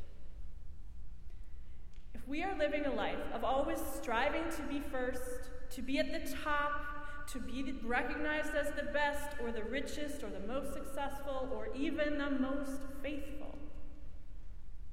If 2.13 2.27
we 2.27 2.43
are 2.43 2.55
living 2.57 2.85
a 2.85 2.93
life 2.93 3.31
of 3.33 3.43
always 3.43 3.79
striving 3.95 4.43
to 4.55 4.61
be 4.63 4.79
first, 4.91 5.49
to 5.71 5.81
be 5.81 5.97
at 5.97 6.11
the 6.11 6.31
top, 6.43 7.27
to 7.27 7.39
be 7.39 7.73
recognized 7.83 8.53
as 8.55 8.67
the 8.75 8.91
best 8.91 9.35
or 9.41 9.51
the 9.51 9.63
richest 9.63 10.21
or 10.21 10.29
the 10.29 10.47
most 10.47 10.73
successful 10.73 11.49
or 11.51 11.69
even 11.75 12.19
the 12.19 12.29
most 12.29 12.81
faithful, 13.01 13.57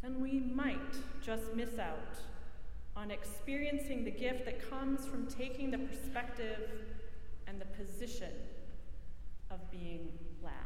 then 0.01 0.19
we 0.19 0.41
might 0.41 0.97
just 1.23 1.55
miss 1.55 1.79
out 1.79 2.19
on 2.97 3.11
experiencing 3.11 4.05
the 4.05 4.11
gift 4.11 4.47
that 4.47 4.69
comes 4.71 5.07
from 5.07 5.27
taking 5.27 5.71
the 5.71 5.79
perspective 5.79 6.71
and 7.53 7.61
the 7.61 7.67
position 7.67 8.33
of 9.53 9.71
being 9.71 10.09
last. 10.43 10.57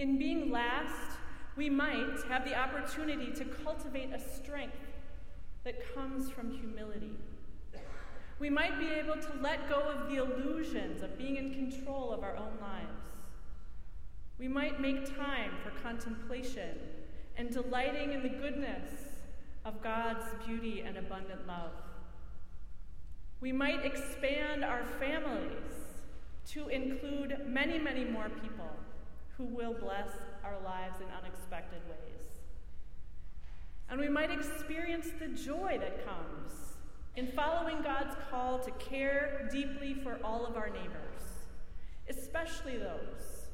In 0.00 0.18
being 0.18 0.50
last, 0.50 1.16
we 1.56 1.70
might 1.70 2.18
have 2.28 2.44
the 2.44 2.58
opportunity 2.58 3.30
to 3.32 3.44
cultivate 3.44 4.10
a 4.12 4.18
strength 4.18 4.76
that 5.62 5.94
comes 5.94 6.28
from 6.28 6.50
humility 6.50 7.16
we 8.38 8.50
might 8.50 8.78
be 8.78 8.88
able 8.88 9.14
to 9.14 9.28
let 9.40 9.68
go 9.68 9.80
of 9.80 10.08
the 10.08 10.16
illusions 10.16 11.02
of 11.02 11.16
being 11.16 11.36
in 11.36 11.54
control 11.54 12.12
of 12.12 12.22
our 12.22 12.36
own 12.36 12.58
lives. 12.60 13.08
We 14.38 14.48
might 14.48 14.80
make 14.80 15.16
time 15.16 15.52
for 15.62 15.70
contemplation 15.82 16.76
and 17.36 17.50
delighting 17.50 18.12
in 18.12 18.22
the 18.22 18.28
goodness 18.28 18.90
of 19.64 19.82
God's 19.82 20.26
beauty 20.44 20.82
and 20.84 20.96
abundant 20.96 21.46
love. 21.46 21.72
We 23.44 23.52
might 23.52 23.84
expand 23.84 24.64
our 24.64 24.84
families 24.98 25.50
to 26.52 26.68
include 26.68 27.36
many, 27.46 27.78
many 27.78 28.06
more 28.06 28.30
people 28.30 28.70
who 29.36 29.44
will 29.44 29.74
bless 29.74 30.08
our 30.42 30.56
lives 30.64 30.96
in 31.02 31.06
unexpected 31.22 31.82
ways. 31.86 32.22
And 33.90 34.00
we 34.00 34.08
might 34.08 34.30
experience 34.30 35.08
the 35.20 35.28
joy 35.28 35.76
that 35.78 36.06
comes 36.06 36.54
in 37.16 37.32
following 37.32 37.82
God's 37.82 38.16
call 38.30 38.60
to 38.60 38.70
care 38.70 39.46
deeply 39.52 39.92
for 39.92 40.18
all 40.24 40.46
of 40.46 40.56
our 40.56 40.70
neighbors, 40.70 41.44
especially 42.08 42.78
those 42.78 43.48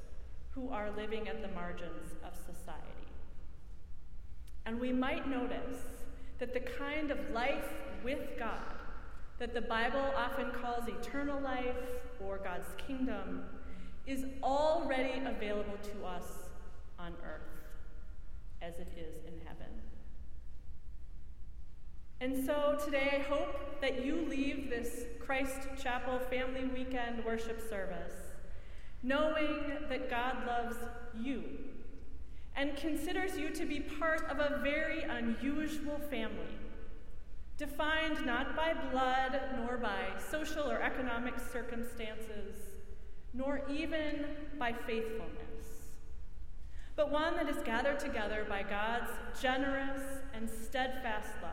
who 0.51 0.71
are 0.71 0.93
living 0.93 1.27
at 1.27 1.43
the 1.43 1.49
margins 1.49 2.13
of 2.25 2.37
society. 2.37 3.09
And 4.67 4.79
we 4.79 4.93
might 4.93 5.29
notice 5.29 5.81
that 6.39 6.55
the 6.55 6.61
kind 6.61 7.11
of 7.11 7.19
life 7.31 7.73
with 8.05 8.39
God 8.39 8.80
that 9.41 9.55
the 9.55 9.61
Bible 9.61 10.05
often 10.17 10.53
calls 10.53 10.87
eternal 10.87 11.41
life 11.41 11.75
or 12.25 12.39
God's 12.39 12.69
kingdom 12.87 13.43
is 14.07 14.25
already 14.43 15.25
available 15.27 15.79
to 15.83 16.07
us 16.07 16.27
on 16.99 17.15
earth 17.25 17.41
as 18.63 18.75
it 18.75 18.93
is 18.97 19.25
in 19.27 19.41
heaven. 19.47 19.73
And 22.21 22.45
so 22.45 22.79
today, 22.85 23.19
I 23.19 23.29
hope 23.29 23.81
that 23.81 24.05
you 24.05 24.27
leave 24.29 24.69
this 24.69 25.05
Christ 25.19 25.69
Chapel 25.83 26.19
Family 26.19 26.67
Weekend 26.67 27.25
worship 27.25 27.67
service 27.67 28.13
knowing 29.03 29.79
that 29.89 30.11
God 30.11 30.47
loves 30.47 30.77
you 31.19 31.43
and 32.57 32.77
considers 32.77 33.39
you 33.39 33.51
to 33.51 33.65
be 33.65 33.81
part 33.81 34.29
of 34.29 34.39
a 34.39 34.61
very 34.63 35.03
unusual 35.03 35.99
family, 36.11 36.60
defined 37.61 38.25
not 38.25 38.57
by 38.57 38.73
blood, 38.91 39.39
nor 39.55 39.77
by 39.77 40.07
social 40.31 40.71
or 40.71 40.81
economic 40.81 41.35
circumstances, 41.53 42.55
nor 43.35 43.61
even 43.71 44.25
by 44.59 44.73
faithfulness, 44.73 45.91
but 46.97 47.13
one 47.13 47.37
that 47.37 47.51
is 47.51 47.59
gathered 47.59 48.01
together 48.01 48.47
by 48.49 48.63
God's 48.63 49.11
generous 49.43 50.01
and 50.33 50.49
steadfast 50.49 51.29
love. 51.43 51.53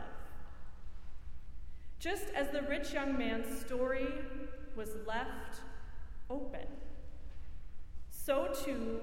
Just 2.00 2.28
as 2.34 2.52
the 2.52 2.62
rich 2.62 2.94
young 2.94 3.18
man's 3.18 3.60
story 3.60 4.08
was 4.78 4.92
left 5.06 5.60
open, 6.30 6.68
so 8.10 8.48
too 8.64 9.02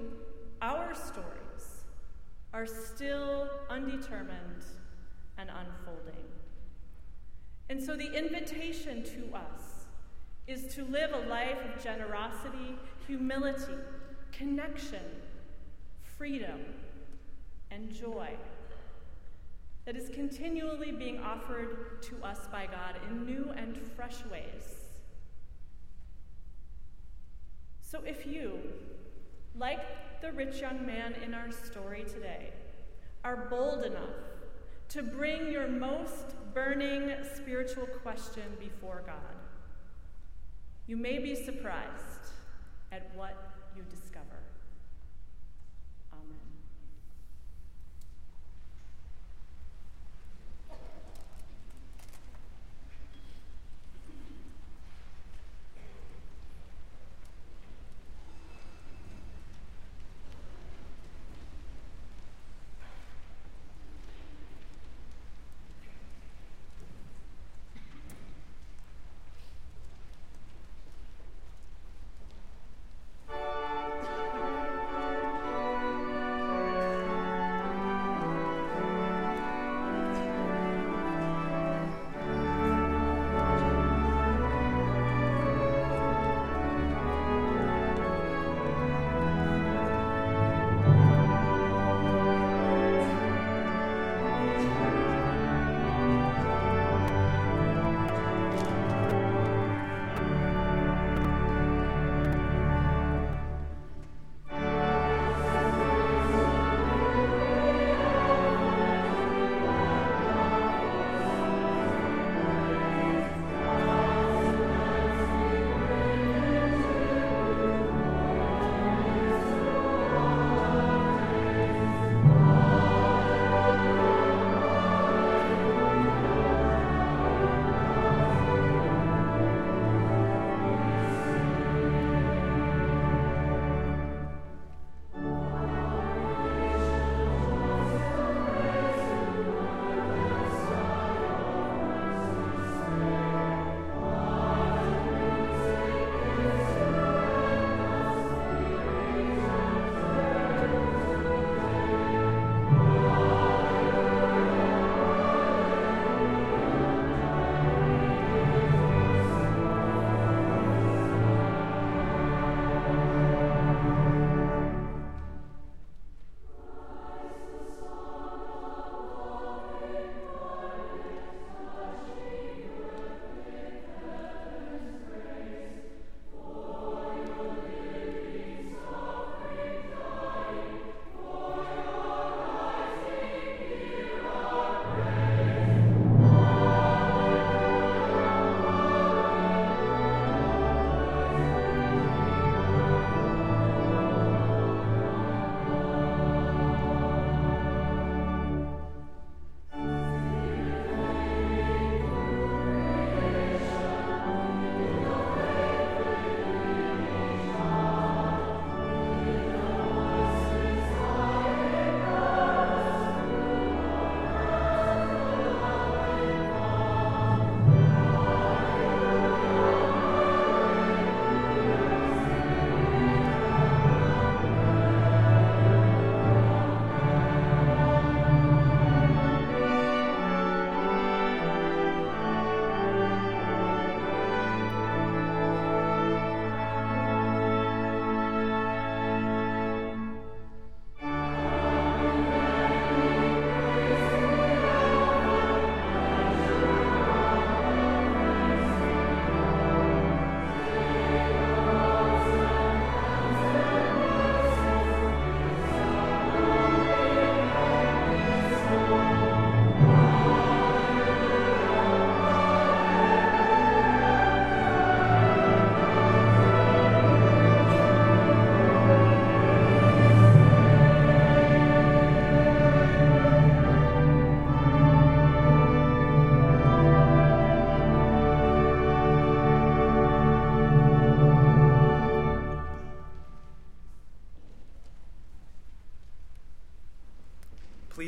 our 0.63 0.95
stories 0.95 1.83
are 2.55 2.67
still 2.67 3.51
undetermined 3.69 4.65
and 5.37 5.51
unfolding. 5.51 6.34
And 7.69 7.83
so 7.83 7.97
the 7.97 8.13
invitation 8.13 9.03
to 9.05 9.37
us 9.37 9.87
is 10.47 10.75
to 10.75 10.85
live 10.85 11.13
a 11.13 11.29
life 11.29 11.59
of 11.65 11.83
generosity, 11.83 12.77
humility, 13.07 13.73
connection, 14.33 15.03
freedom, 16.19 16.61
and 17.71 17.93
joy 17.93 18.31
that 19.87 19.97
is 19.97 20.09
continually 20.11 20.93
being 20.93 21.19
offered 21.21 22.03
to 22.03 22.23
us 22.25 22.47
by 22.51 22.67
God 22.67 22.97
in 23.09 23.25
new 23.25 23.53
and 23.57 23.77
fresh 23.97 24.25
ways. 24.31 24.85
So 27.81 28.01
if 28.05 28.27
you, 28.27 28.59
like 29.57 30.21
the 30.21 30.33
rich 30.33 30.61
young 30.61 30.85
man 30.85 31.15
in 31.25 31.35
our 31.35 31.51
story 31.53 32.05
today, 32.05 32.53
are 33.25 33.47
bold 33.49 33.85
enough 33.85 34.17
to 34.91 35.03
bring 35.03 35.51
your 35.51 35.69
most 35.69 36.35
burning 36.55 37.13
spiritual 37.35 37.87
question 37.87 38.45
before 38.61 39.03
God, 39.05 39.37
you 40.87 40.97
may 40.97 41.19
be 41.19 41.35
surprised 41.35 42.31
at 42.93 43.11
what 43.17 43.54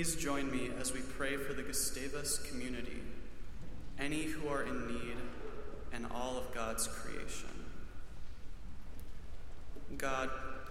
Please 0.06 0.22
join 0.22 0.48
me 0.52 0.70
as 0.80 0.92
we 0.92 1.00
pray 1.00 1.36
for 1.36 1.52
the 1.52 1.64
Gustavus 1.64 2.38
community, 2.48 3.02
any 3.98 4.22
who 4.22 4.46
are 4.46 4.62
in 4.62 4.86
need, 4.86 5.16
and 5.92 6.06
all 6.14 6.38
of 6.38 6.54
God's 6.54 6.86
creation. 6.86 7.50
God, 9.98 10.30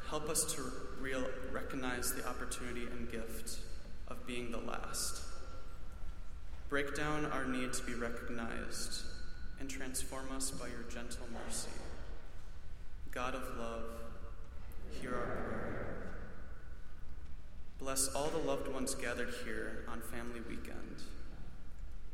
help 0.09 0.29
us 0.29 0.55
to 0.55 0.61
real, 1.01 1.25
recognize 1.51 2.13
the 2.13 2.25
opportunity 2.25 2.85
and 2.85 3.11
gift 3.11 3.59
of 4.07 4.25
being 4.25 4.51
the 4.51 4.59
last. 4.59 5.21
Break 6.69 6.95
down 6.95 7.25
our 7.25 7.43
need 7.43 7.73
to 7.73 7.83
be 7.83 7.93
recognized 7.93 9.01
and 9.59 9.69
transform 9.69 10.31
us 10.31 10.51
by 10.51 10.67
your 10.67 10.83
gentle 10.89 11.27
mercy. 11.45 11.67
God 13.11 13.35
of 13.35 13.43
love, 13.57 13.83
hear 15.01 15.13
our 15.13 15.25
prayer. 15.25 16.04
Bless 17.79 18.07
all 18.15 18.29
the 18.29 18.37
loved 18.37 18.67
ones 18.69 18.95
gathered 18.95 19.33
here 19.43 19.85
on 19.89 19.99
Family 19.99 20.41
Weekend. 20.47 21.03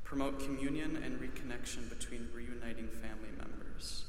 Promote 0.03 0.39
communion 0.39 1.01
and 1.03 1.19
reconnection 1.19 1.87
between 1.87 2.27
reuniting 2.33 2.87
family 2.87 3.29
members. 3.37 4.05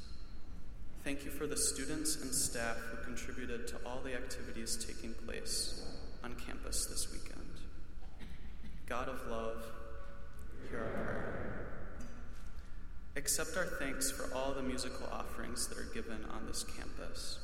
Thank 1.03 1.25
you 1.25 1.31
for 1.31 1.45
the 1.45 1.55
students 1.55 2.21
and 2.21 2.33
staff 2.33 2.77
who 2.77 3.03
contributed 3.03 3.67
to 3.67 3.75
all 3.85 4.01
the 4.03 4.13
activities 4.13 4.83
taking 4.85 5.13
place 5.13 5.85
on 6.23 6.35
campus 6.35 6.85
this 6.89 7.11
weekend. 7.11 7.39
God 8.87 9.07
of 9.07 9.25
love, 9.27 9.63
hear 10.69 10.79
our 10.79 11.03
prayer. 11.03 11.67
Accept 13.15 13.55
our 13.57 13.65
thanks 13.65 14.11
for 14.11 14.33
all 14.33 14.53
the 14.53 14.63
musical 14.63 15.07
offerings 15.11 15.67
that 15.67 15.77
are 15.77 15.93
given 15.93 16.25
on 16.33 16.47
this 16.47 16.63
campus. 16.63 17.37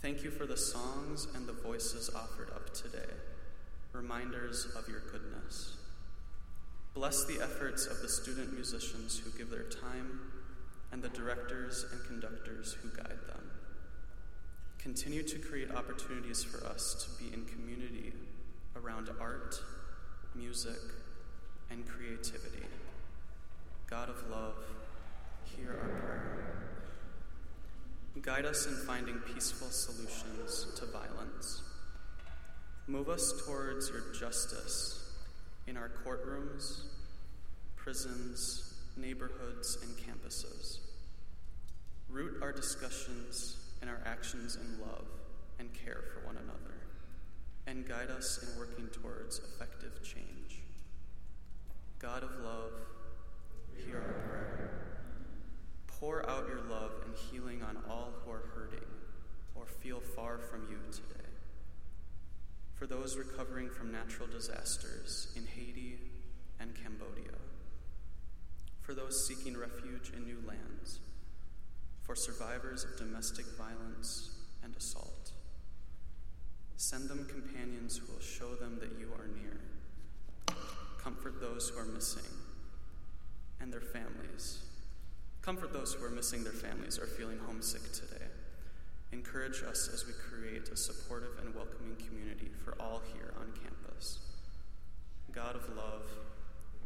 Thank 0.00 0.22
you 0.22 0.30
for 0.30 0.46
the 0.46 0.56
songs 0.56 1.26
and 1.34 1.46
the 1.46 1.52
voices 1.52 2.08
offered 2.14 2.50
up 2.54 2.72
today, 2.72 3.12
reminders 3.92 4.66
of 4.76 4.88
your 4.88 5.00
goodness. 5.10 5.76
Bless 6.94 7.24
the 7.24 7.42
efforts 7.42 7.86
of 7.86 8.00
the 8.00 8.08
student 8.08 8.52
musicians 8.52 9.18
who 9.18 9.36
give 9.36 9.50
their 9.50 9.64
time 9.64 10.20
and 10.92 11.02
the 11.02 11.08
directors 11.08 11.84
and 11.90 12.04
conductors 12.06 12.76
who 12.80 12.90
guide 12.90 13.18
them. 13.26 13.50
Continue 14.78 15.24
to 15.24 15.38
create 15.40 15.72
opportunities 15.72 16.44
for 16.44 16.64
us 16.66 17.04
to 17.04 17.22
be 17.24 17.34
in 17.34 17.44
community 17.46 18.12
around 18.76 19.10
art, 19.20 19.60
music, 20.36 20.78
and 21.70 21.86
creativity. 21.88 22.66
God 23.90 24.08
of 24.08 24.30
love, 24.30 24.54
hear 25.56 25.72
our 25.72 25.88
prayer. 25.88 26.67
Guide 28.22 28.46
us 28.46 28.66
in 28.66 28.74
finding 28.86 29.18
peaceful 29.32 29.68
solutions 29.68 30.66
to 30.76 30.86
violence. 30.86 31.62
Move 32.86 33.08
us 33.08 33.32
towards 33.46 33.90
your 33.90 34.12
justice 34.18 35.12
in 35.66 35.76
our 35.76 35.90
courtrooms, 36.04 36.80
prisons, 37.76 38.74
neighborhoods, 38.96 39.78
and 39.82 39.96
campuses. 39.96 40.78
Root 42.08 42.42
our 42.42 42.52
discussions 42.52 43.56
and 43.80 43.88
our 43.88 44.00
actions 44.04 44.56
in 44.56 44.80
love 44.80 45.06
and 45.58 45.72
care 45.72 46.02
for 46.12 46.26
one 46.26 46.36
another, 46.36 46.74
and 47.66 47.86
guide 47.86 48.10
us 48.10 48.42
in 48.42 48.58
working 48.58 48.88
towards 48.88 49.38
effective 49.38 50.02
change. 50.02 50.62
God 51.98 52.24
of 52.24 52.30
love, 52.40 52.72
hear 53.86 53.96
our 53.96 54.28
prayer. 54.28 54.87
Pour 56.00 56.28
out 56.30 56.46
your 56.46 56.62
love 56.70 56.92
and 57.04 57.14
healing 57.30 57.60
on 57.62 57.76
all 57.90 58.12
who 58.24 58.30
are 58.30 58.44
hurting 58.54 58.86
or 59.56 59.66
feel 59.66 60.00
far 60.00 60.38
from 60.38 60.68
you 60.70 60.78
today. 60.92 61.28
For 62.74 62.86
those 62.86 63.16
recovering 63.16 63.68
from 63.68 63.90
natural 63.90 64.28
disasters 64.28 65.32
in 65.34 65.44
Haiti 65.44 65.98
and 66.60 66.72
Cambodia. 66.80 67.36
For 68.82 68.94
those 68.94 69.26
seeking 69.26 69.56
refuge 69.56 70.12
in 70.16 70.24
new 70.24 70.40
lands. 70.46 71.00
For 72.04 72.14
survivors 72.14 72.84
of 72.84 72.96
domestic 72.96 73.46
violence 73.58 74.30
and 74.62 74.76
assault. 74.76 75.32
Send 76.76 77.10
them 77.10 77.26
companions 77.28 77.96
who 77.96 78.12
will 78.12 78.20
show 78.20 78.54
them 78.54 78.78
that 78.78 79.00
you 79.00 79.08
are 79.18 79.26
near. 79.26 79.58
Comfort 81.02 81.40
those 81.40 81.70
who 81.70 81.80
are 81.80 81.86
missing 81.86 82.22
and 83.60 83.72
their 83.72 83.80
families 83.80 84.60
Comfort 85.48 85.72
those 85.72 85.94
who 85.94 86.04
are 86.04 86.10
missing 86.10 86.44
their 86.44 86.52
families 86.52 86.98
or 86.98 87.06
feeling 87.06 87.38
homesick 87.46 87.80
today. 87.94 88.26
Encourage 89.12 89.62
us 89.62 89.88
as 89.90 90.06
we 90.06 90.12
create 90.12 90.68
a 90.68 90.76
supportive 90.76 91.38
and 91.42 91.54
welcoming 91.54 91.96
community 91.96 92.50
for 92.62 92.74
all 92.78 93.00
here 93.14 93.32
on 93.40 93.46
campus. 93.52 94.18
God 95.32 95.56
of 95.56 95.66
love, 95.74 96.02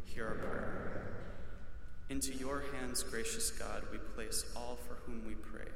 hear 0.04 0.26
our 0.28 0.34
prayer. 0.34 1.14
Into 2.08 2.34
your 2.34 2.62
hands, 2.72 3.02
gracious 3.02 3.50
God, 3.50 3.82
we 3.90 3.98
place 3.98 4.44
all 4.54 4.78
for 4.86 4.94
whom 5.06 5.26
we 5.26 5.34
pray, 5.34 5.72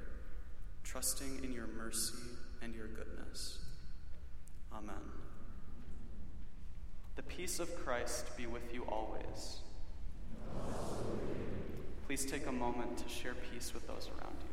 trusting 0.85 1.41
in 1.43 1.51
your 1.51 1.67
mercy 1.67 2.15
and 2.63 2.73
your 2.73 2.87
goodness. 2.87 3.59
Amen. 4.73 4.95
The 7.17 7.25
peace 7.25 7.59
of 7.59 7.85
Christ 7.85 8.37
be 8.37 8.47
with 8.47 8.73
you 8.73 8.85
always. 8.85 9.59
Please 12.07 12.25
take 12.25 12.47
a 12.47 12.53
moment 12.53 12.99
to 12.99 13.09
share 13.09 13.35
peace 13.35 13.75
with 13.75 13.85
those 13.89 14.09
around 14.17 14.37
you. 14.41 14.46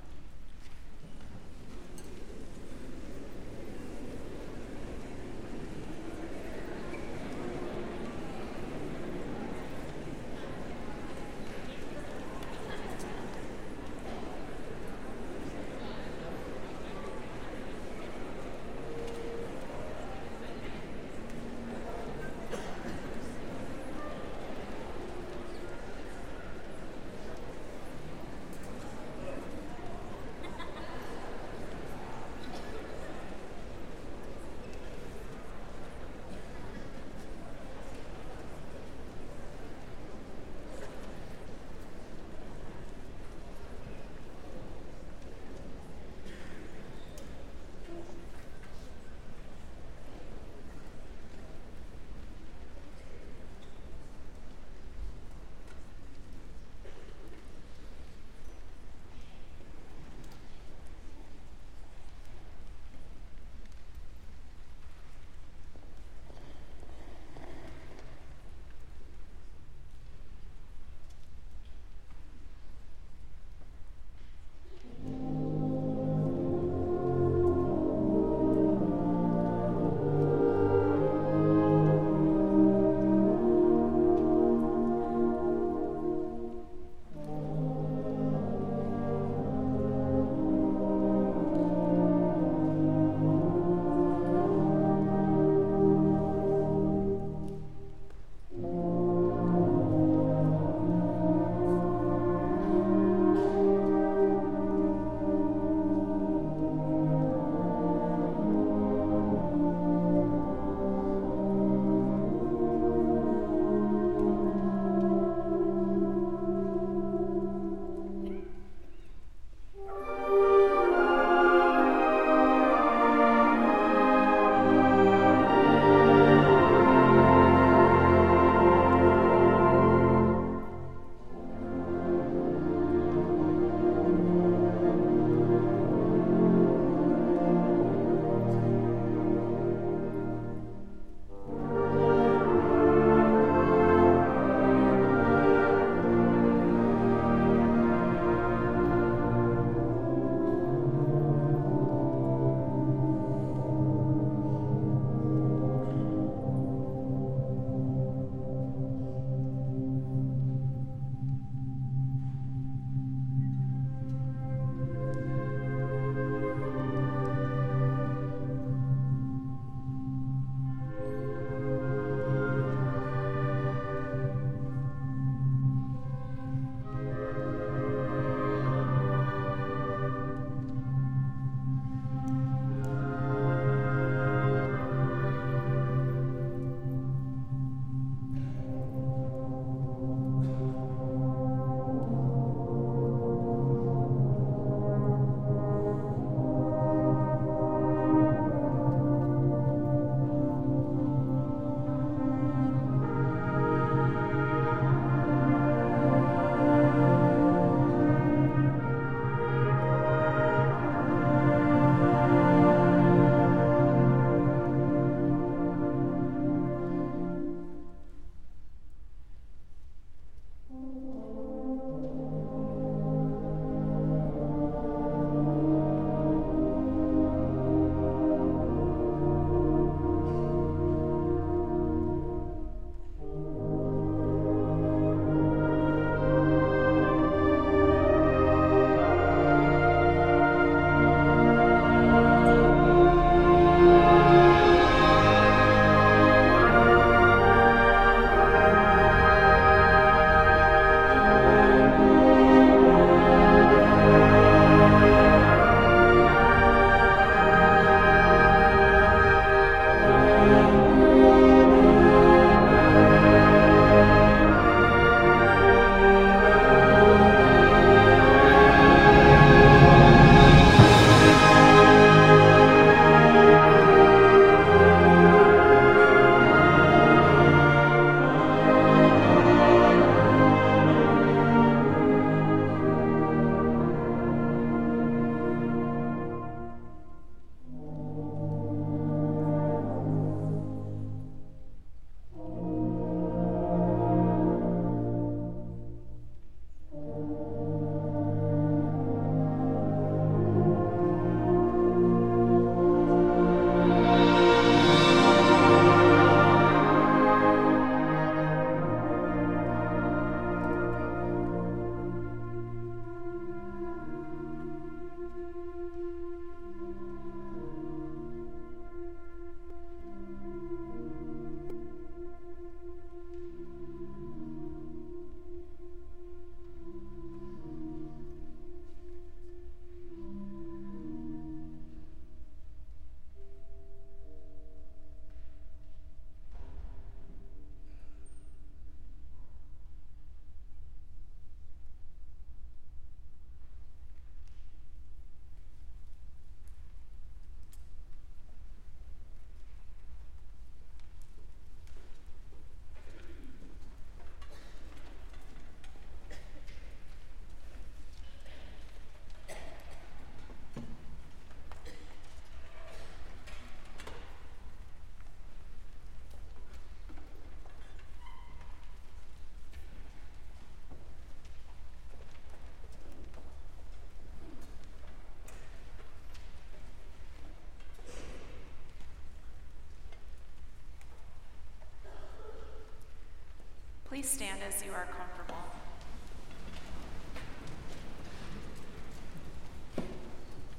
Please 384.24 384.32
stand 384.32 384.61
as 384.65 384.82
you 384.86 384.91
are 384.93 385.05
comfortable. 385.17 385.61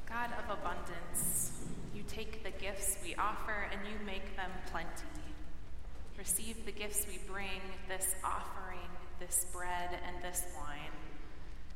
God 0.08 0.30
of 0.38 0.58
abundance, 0.58 1.52
you 1.94 2.02
take 2.08 2.42
the 2.42 2.52
gifts 2.52 2.96
we 3.04 3.14
offer 3.16 3.68
and 3.70 3.82
you 3.86 4.06
make 4.06 4.34
them 4.34 4.50
plenty. 4.72 4.88
Receive 6.16 6.64
the 6.64 6.72
gifts 6.72 7.04
we 7.06 7.18
bring, 7.30 7.60
this 7.86 8.14
offering, 8.24 8.88
this 9.20 9.44
bread, 9.52 9.90
and 10.08 10.24
this 10.24 10.46
wine. 10.56 10.96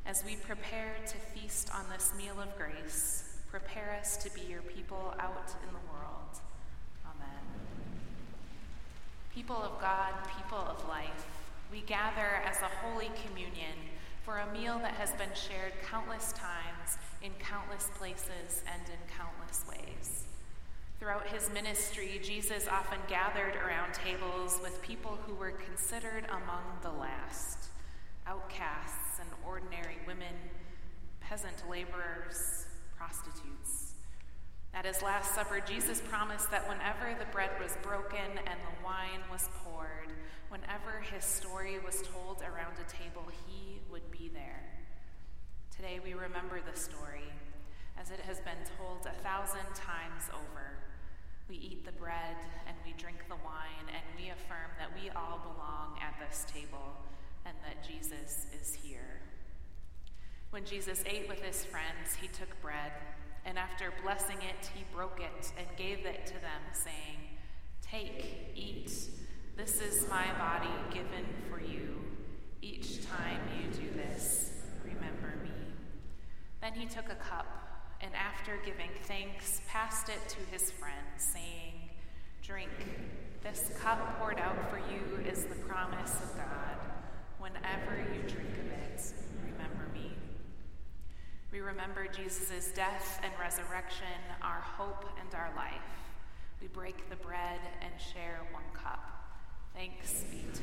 As 0.06 0.24
we 0.24 0.36
prepare 0.36 0.94
to 1.06 1.16
feast 1.38 1.70
on 1.74 1.84
this 1.92 2.14
meal 2.16 2.40
of 2.40 2.56
grace, 2.56 3.36
prepare 3.50 3.94
us 4.00 4.16
to 4.16 4.30
be 4.30 4.40
your 4.48 4.62
people 4.62 5.14
out 5.18 5.54
in 5.62 5.68
the 5.68 5.92
world. 5.92 6.40
Amen. 7.04 7.44
People 9.34 9.56
of 9.56 9.78
God, 9.82 10.14
people 10.38 10.66
of 10.66 10.88
life, 10.88 11.37
we 11.70 11.80
gather 11.82 12.42
as 12.46 12.60
a 12.62 12.70
holy 12.82 13.10
communion 13.26 13.76
for 14.24 14.38
a 14.38 14.52
meal 14.52 14.78
that 14.78 14.94
has 14.94 15.12
been 15.12 15.32
shared 15.34 15.72
countless 15.88 16.32
times 16.32 16.98
in 17.22 17.30
countless 17.38 17.90
places 17.98 18.62
and 18.72 18.82
in 18.88 19.16
countless 19.16 19.64
ways. 19.68 20.24
Throughout 20.98 21.28
his 21.28 21.48
ministry, 21.50 22.20
Jesus 22.22 22.66
often 22.68 22.98
gathered 23.08 23.54
around 23.56 23.94
tables 23.94 24.58
with 24.62 24.82
people 24.82 25.18
who 25.26 25.34
were 25.34 25.52
considered 25.52 26.24
among 26.28 26.62
the 26.82 26.90
last 26.90 27.68
outcasts 28.26 29.20
and 29.20 29.28
ordinary 29.46 29.98
women, 30.06 30.34
peasant 31.20 31.62
laborers, 31.70 32.66
prostitutes. 32.96 33.87
At 34.74 34.84
his 34.84 35.02
Last 35.02 35.34
Supper, 35.34 35.60
Jesus 35.60 36.00
promised 36.08 36.50
that 36.50 36.68
whenever 36.68 37.18
the 37.18 37.30
bread 37.32 37.50
was 37.60 37.76
broken 37.82 38.38
and 38.46 38.60
the 38.60 38.84
wine 38.84 39.22
was 39.30 39.48
poured, 39.64 40.12
whenever 40.50 41.00
his 41.00 41.24
story 41.24 41.78
was 41.84 42.02
told 42.02 42.42
around 42.42 42.76
a 42.78 42.88
table, 42.90 43.26
he 43.46 43.80
would 43.90 44.08
be 44.10 44.30
there. 44.32 44.62
Today 45.74 46.00
we 46.02 46.14
remember 46.14 46.60
the 46.60 46.78
story 46.78 47.32
as 48.00 48.10
it 48.10 48.20
has 48.20 48.40
been 48.40 48.62
told 48.78 49.06
a 49.06 49.22
thousand 49.22 49.66
times 49.74 50.30
over. 50.32 50.78
We 51.48 51.56
eat 51.56 51.84
the 51.84 51.92
bread 51.92 52.36
and 52.66 52.76
we 52.84 52.92
drink 52.92 53.18
the 53.28 53.36
wine, 53.36 53.88
and 53.88 54.04
we 54.16 54.30
affirm 54.30 54.70
that 54.78 54.92
we 54.94 55.08
all 55.10 55.38
belong 55.38 55.98
at 56.02 56.14
this 56.20 56.44
table 56.52 56.94
and 57.46 57.56
that 57.64 57.82
Jesus 57.88 58.46
is 58.60 58.74
here. 58.74 59.22
When 60.50 60.64
Jesus 60.64 61.02
ate 61.06 61.28
with 61.28 61.40
his 61.40 61.64
friends, 61.64 62.14
he 62.20 62.28
took 62.28 62.60
bread, 62.60 62.92
and 63.48 63.58
after 63.58 63.92
blessing 64.02 64.36
it, 64.36 64.70
he 64.74 64.84
broke 64.94 65.20
it 65.20 65.52
and 65.56 65.66
gave 65.76 66.04
it 66.04 66.26
to 66.26 66.34
them, 66.34 66.60
saying, 66.72 67.16
Take, 67.80 68.52
eat. 68.54 68.92
This 69.56 69.80
is 69.80 70.06
my 70.10 70.26
body 70.38 70.68
given 70.92 71.24
for 71.48 71.58
you. 71.58 71.96
Each 72.60 73.06
time 73.06 73.40
you 73.56 73.70
do 73.70 73.90
this, 73.96 74.50
remember 74.84 75.34
me. 75.42 75.50
Then 76.60 76.74
he 76.74 76.84
took 76.84 77.06
a 77.06 77.14
cup, 77.14 77.46
and 78.02 78.10
after 78.14 78.58
giving 78.66 78.90
thanks, 79.04 79.62
passed 79.66 80.10
it 80.10 80.28
to 80.28 80.40
his 80.52 80.70
friends, 80.70 81.16
saying, 81.16 81.88
Drink. 82.42 82.70
This 83.42 83.70
cup 83.80 84.18
poured 84.18 84.38
out 84.38 84.68
for 84.68 84.78
you 84.78 85.24
is 85.26 85.44
the 85.44 85.54
promise 85.54 86.12
of 86.12 86.36
God. 86.36 86.76
Whenever 87.38 87.96
you 88.12 88.28
drink 88.28 88.50
of 88.58 88.72
it. 88.72 89.27
We 91.50 91.60
remember 91.60 92.06
Jesus' 92.06 92.70
death 92.74 93.20
and 93.22 93.32
resurrection, 93.40 94.06
our 94.42 94.60
hope 94.60 95.04
and 95.20 95.34
our 95.34 95.50
life. 95.56 95.72
We 96.60 96.68
break 96.68 97.08
the 97.08 97.16
bread 97.16 97.60
and 97.80 97.92
share 98.00 98.40
one 98.52 98.64
cup. 98.74 99.02
Thanks 99.74 100.24
be 100.30 100.44
to 100.54 100.62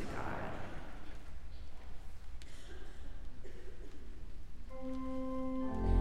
God. 5.82 5.95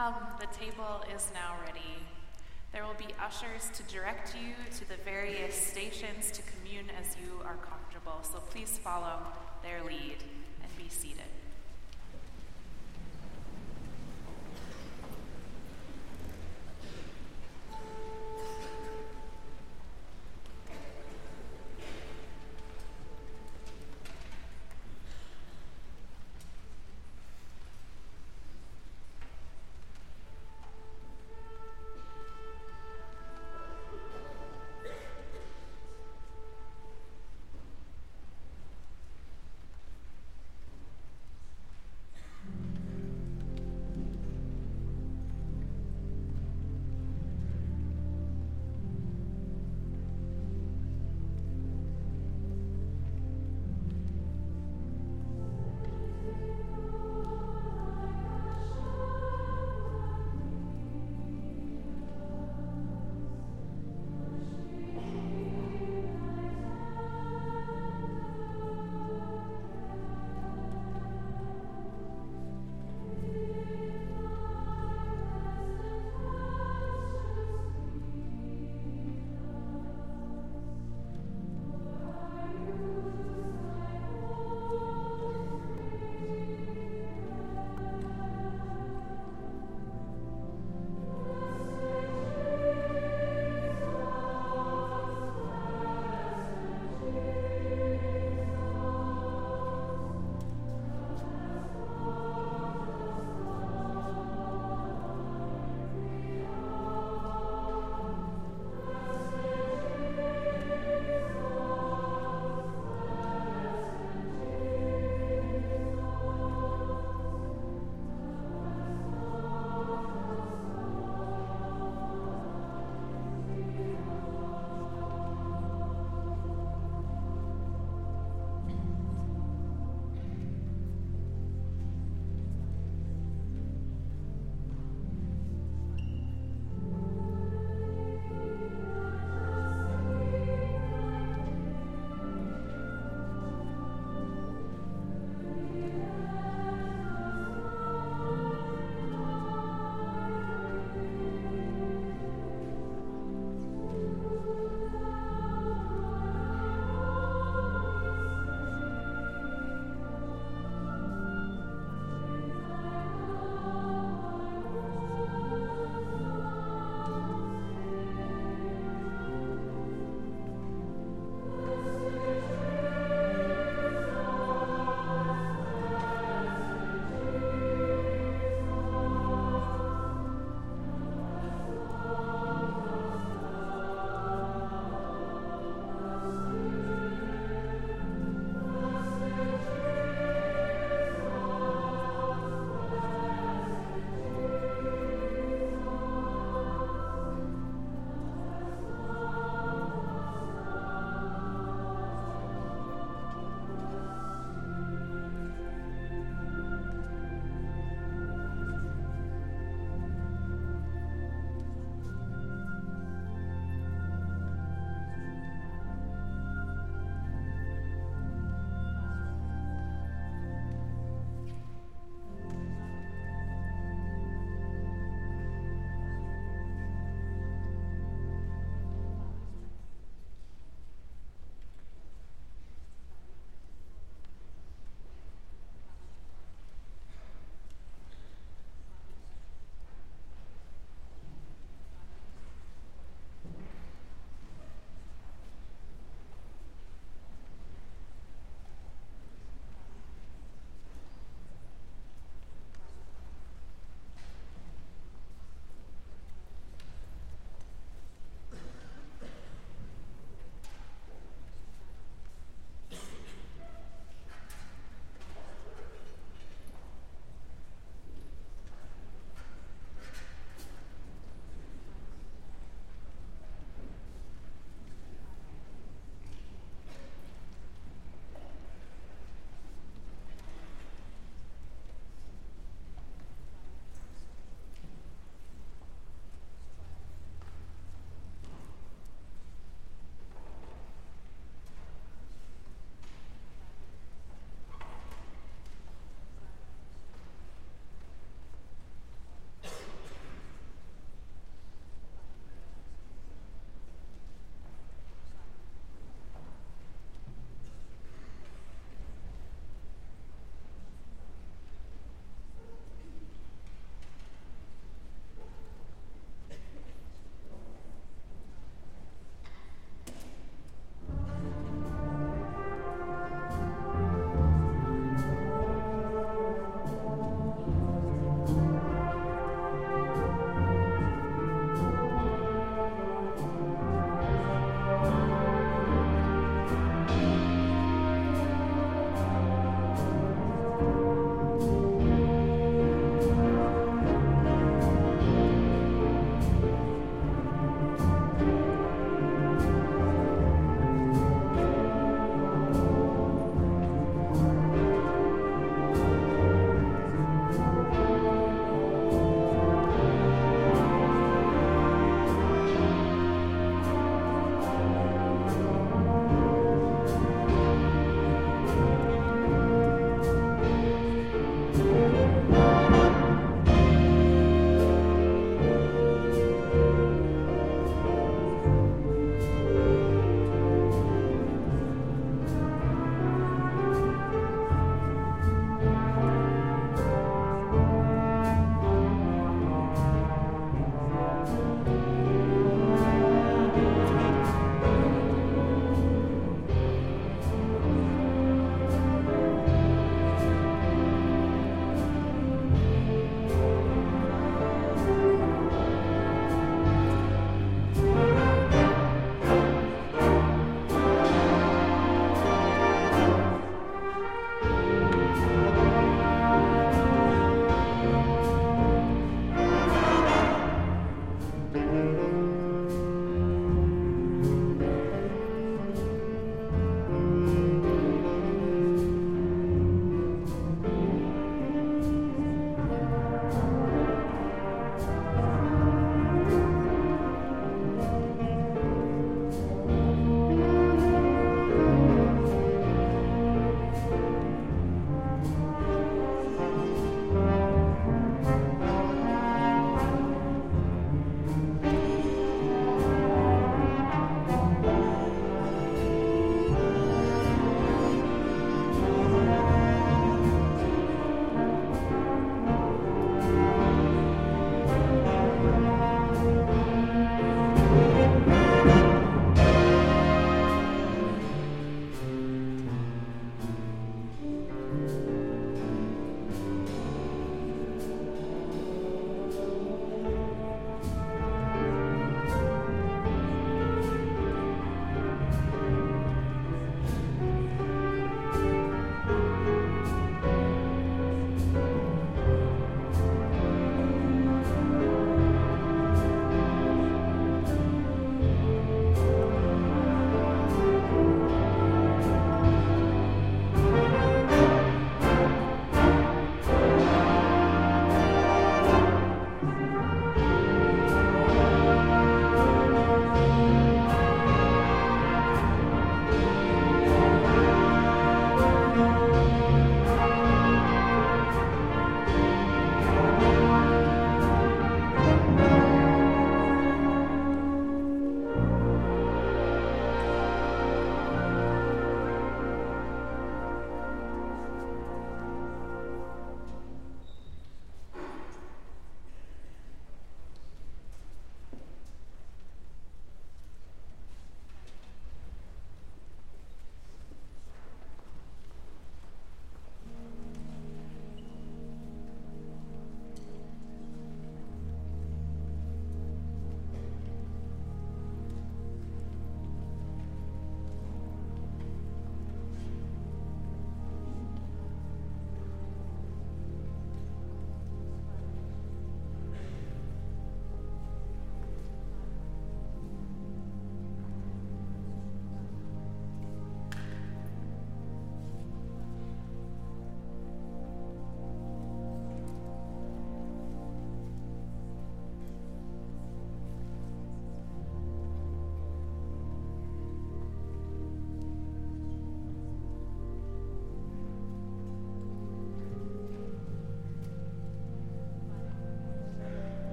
Come, 0.00 0.14
the 0.38 0.46
table 0.58 1.04
is 1.14 1.30
now 1.34 1.56
ready. 1.66 2.00
There 2.72 2.86
will 2.86 2.94
be 2.94 3.12
ushers 3.22 3.68
to 3.74 3.82
direct 3.82 4.34
you 4.34 4.54
to 4.78 4.88
the 4.88 4.96
various 5.04 5.54
stations 5.54 6.30
to 6.30 6.40
commune 6.40 6.86
as 6.98 7.16
you 7.20 7.44
are 7.44 7.56
comfortable. 7.56 8.20
So 8.22 8.38
please 8.48 8.80
follow 8.82 9.18
their 9.62 9.84
lead 9.84 10.16
and 10.62 10.76
be 10.78 10.88
seated. 10.88 11.29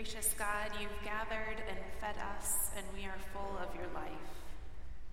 Gracious 0.00 0.34
God, 0.38 0.72
you've 0.80 1.04
gathered 1.04 1.60
and 1.68 1.76
fed 2.00 2.14
us, 2.32 2.70
and 2.74 2.86
we 2.96 3.04
are 3.04 3.20
full 3.34 3.58
of 3.60 3.68
your 3.76 3.84
life. 3.92 4.32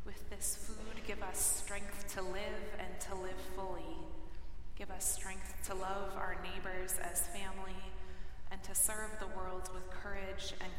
With 0.06 0.30
this 0.30 0.56
food, 0.64 1.04
give 1.06 1.22
us 1.24 1.62
strength 1.62 2.16
to 2.16 2.22
live 2.22 2.64
and 2.80 2.88
to 3.02 3.16
live 3.16 3.36
fully. 3.54 4.00
Give 4.80 4.90
us 4.90 5.04
strength 5.04 5.68
to 5.68 5.74
love 5.74 6.16
our 6.16 6.38
neighbors 6.42 6.96
as 7.04 7.28
family 7.36 7.76
and 8.50 8.64
to 8.64 8.74
serve 8.74 9.12
the 9.20 9.28
world 9.36 9.70
with 9.74 9.92
courage 9.92 10.54
and 10.62 10.72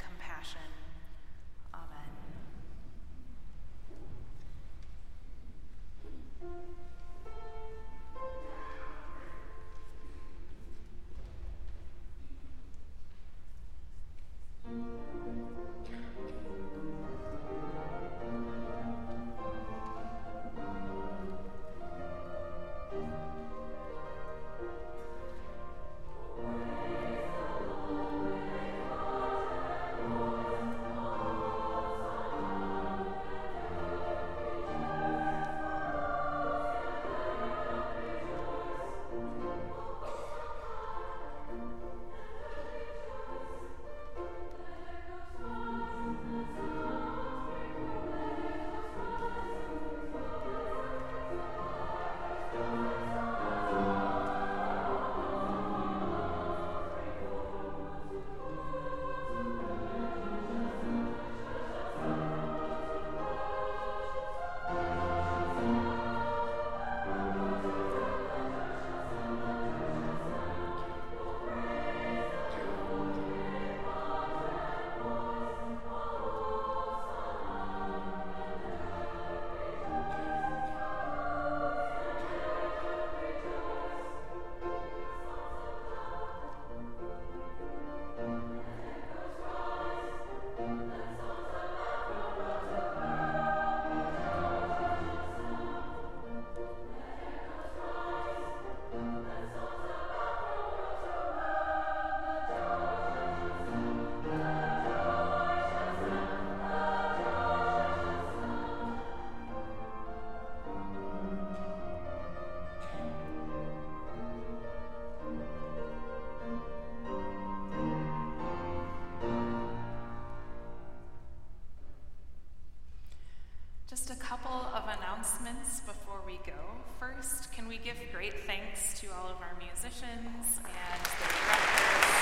announcements 125.49 125.81
before 125.81 126.21
we 126.27 126.39
go. 126.47 126.53
First, 126.99 127.53
can 127.53 127.69
we 127.69 127.79
give 127.79 127.97
great 128.13 128.47
thanks 128.47 128.99
to 129.01 129.09
all 129.09 129.27
of 129.29 129.37
our 129.41 129.57
musicians 129.59 130.61
and 130.65 131.03
the 131.03 131.29
directors? 131.29 132.19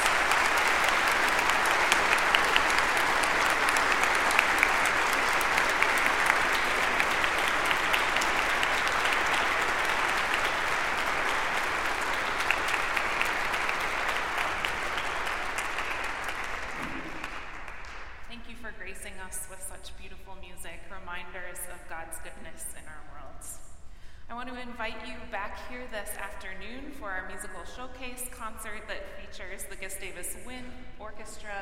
Thank 18.29 18.49
you 18.51 18.57
for 18.57 18.73
gracing 18.79 19.15
us 19.27 19.47
with 19.51 19.63
such 19.63 19.97
beautiful 19.99 20.37
music, 20.41 20.81
reminders 20.91 21.59
of 21.73 21.81
God's 21.89 22.19
goodness 22.19 22.67
in 22.79 22.85
our 22.87 23.03
worlds. 23.11 23.59
I 24.29 24.35
want 24.35 24.49
to 24.49 24.61
invite 24.61 25.07
you 25.07 25.15
back 25.31 25.66
here 25.77 25.85
this 25.93 26.17
afternoon 26.17 26.91
for 26.99 27.11
our 27.11 27.29
musical 27.29 27.61
showcase 27.77 28.25
concert 28.33 28.81
that 28.89 29.05
features 29.21 29.65
the 29.69 29.77
Gustavus 29.77 30.35
Wind 30.47 30.65
Orchestra, 30.99 31.53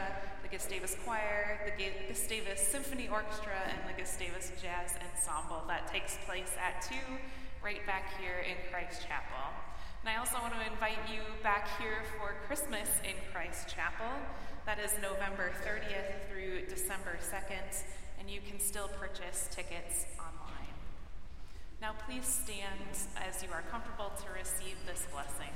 the 0.42 0.48
Gustavus 0.48 0.94
Choir, 1.04 1.58
the 1.66 1.90
Gustavus 2.06 2.60
Symphony 2.60 3.08
Orchestra, 3.08 3.58
and 3.66 3.80
the 3.90 4.00
Gustavus 4.00 4.52
Jazz 4.62 4.94
Ensemble. 5.02 5.62
That 5.66 5.90
takes 5.90 6.16
place 6.26 6.54
at 6.62 6.82
2 6.82 6.94
right 7.64 7.84
back 7.86 8.14
here 8.20 8.44
in 8.46 8.54
Christ 8.70 9.02
Chapel. 9.02 9.50
And 10.02 10.08
I 10.14 10.18
also 10.22 10.38
want 10.38 10.54
to 10.54 10.62
invite 10.70 11.00
you 11.10 11.22
back 11.42 11.66
here 11.80 12.06
for 12.14 12.36
Christmas 12.46 12.86
in 13.02 13.18
Christ 13.32 13.66
Chapel. 13.66 14.14
That 14.64 14.78
is 14.78 14.94
November 15.02 15.50
30th 15.66 16.30
through 16.30 16.66
December 16.68 17.18
2nd, 17.18 17.82
and 18.20 18.30
you 18.30 18.38
can 18.46 18.60
still 18.60 18.88
purchase 19.00 19.48
tickets 19.50 20.06
online. 20.20 20.43
Now, 21.84 21.92
please 22.08 22.24
stand 22.24 22.80
as 23.28 23.42
you 23.42 23.50
are 23.52 23.60
comfortable 23.70 24.10
to 24.24 24.32
receive 24.32 24.74
this 24.86 25.06
blessing. 25.12 25.52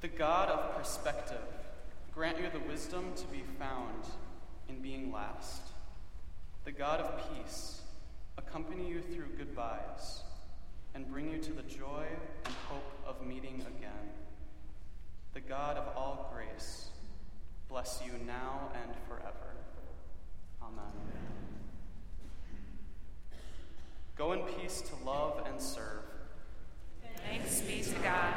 The 0.00 0.08
God 0.08 0.48
of 0.48 0.78
perspective 0.78 1.44
grant 2.10 2.38
you 2.38 2.46
the 2.50 2.66
wisdom 2.66 3.12
to 3.16 3.26
be 3.26 3.44
found 3.58 4.06
in 4.70 4.80
being 4.80 5.12
last. 5.12 5.60
The 6.64 6.72
God 6.72 7.00
of 7.00 7.36
peace 7.36 7.82
accompany 8.38 8.88
you 8.88 9.02
through 9.02 9.36
goodbyes 9.36 10.22
and 10.94 11.06
bring 11.06 11.30
you 11.30 11.36
to 11.36 11.52
the 11.52 11.64
joy 11.64 12.06
and 12.46 12.54
hope 12.70 12.94
of 13.06 13.26
meeting 13.26 13.62
again. 13.76 14.08
The 15.34 15.42
God 15.42 15.76
of 15.76 15.94
all 15.94 16.34
grace 16.34 16.86
bless 17.68 18.00
you 18.06 18.12
now 18.24 18.70
and 18.82 18.90
forever. 19.06 19.52
Amen. 20.64 20.92
Go 24.16 24.32
in 24.32 24.40
peace 24.40 24.82
to 24.82 25.04
love 25.04 25.42
and 25.46 25.60
serve. 25.60 26.04
Thanks 27.28 27.60
be 27.60 27.82
to 27.82 27.94
God. 28.02 28.34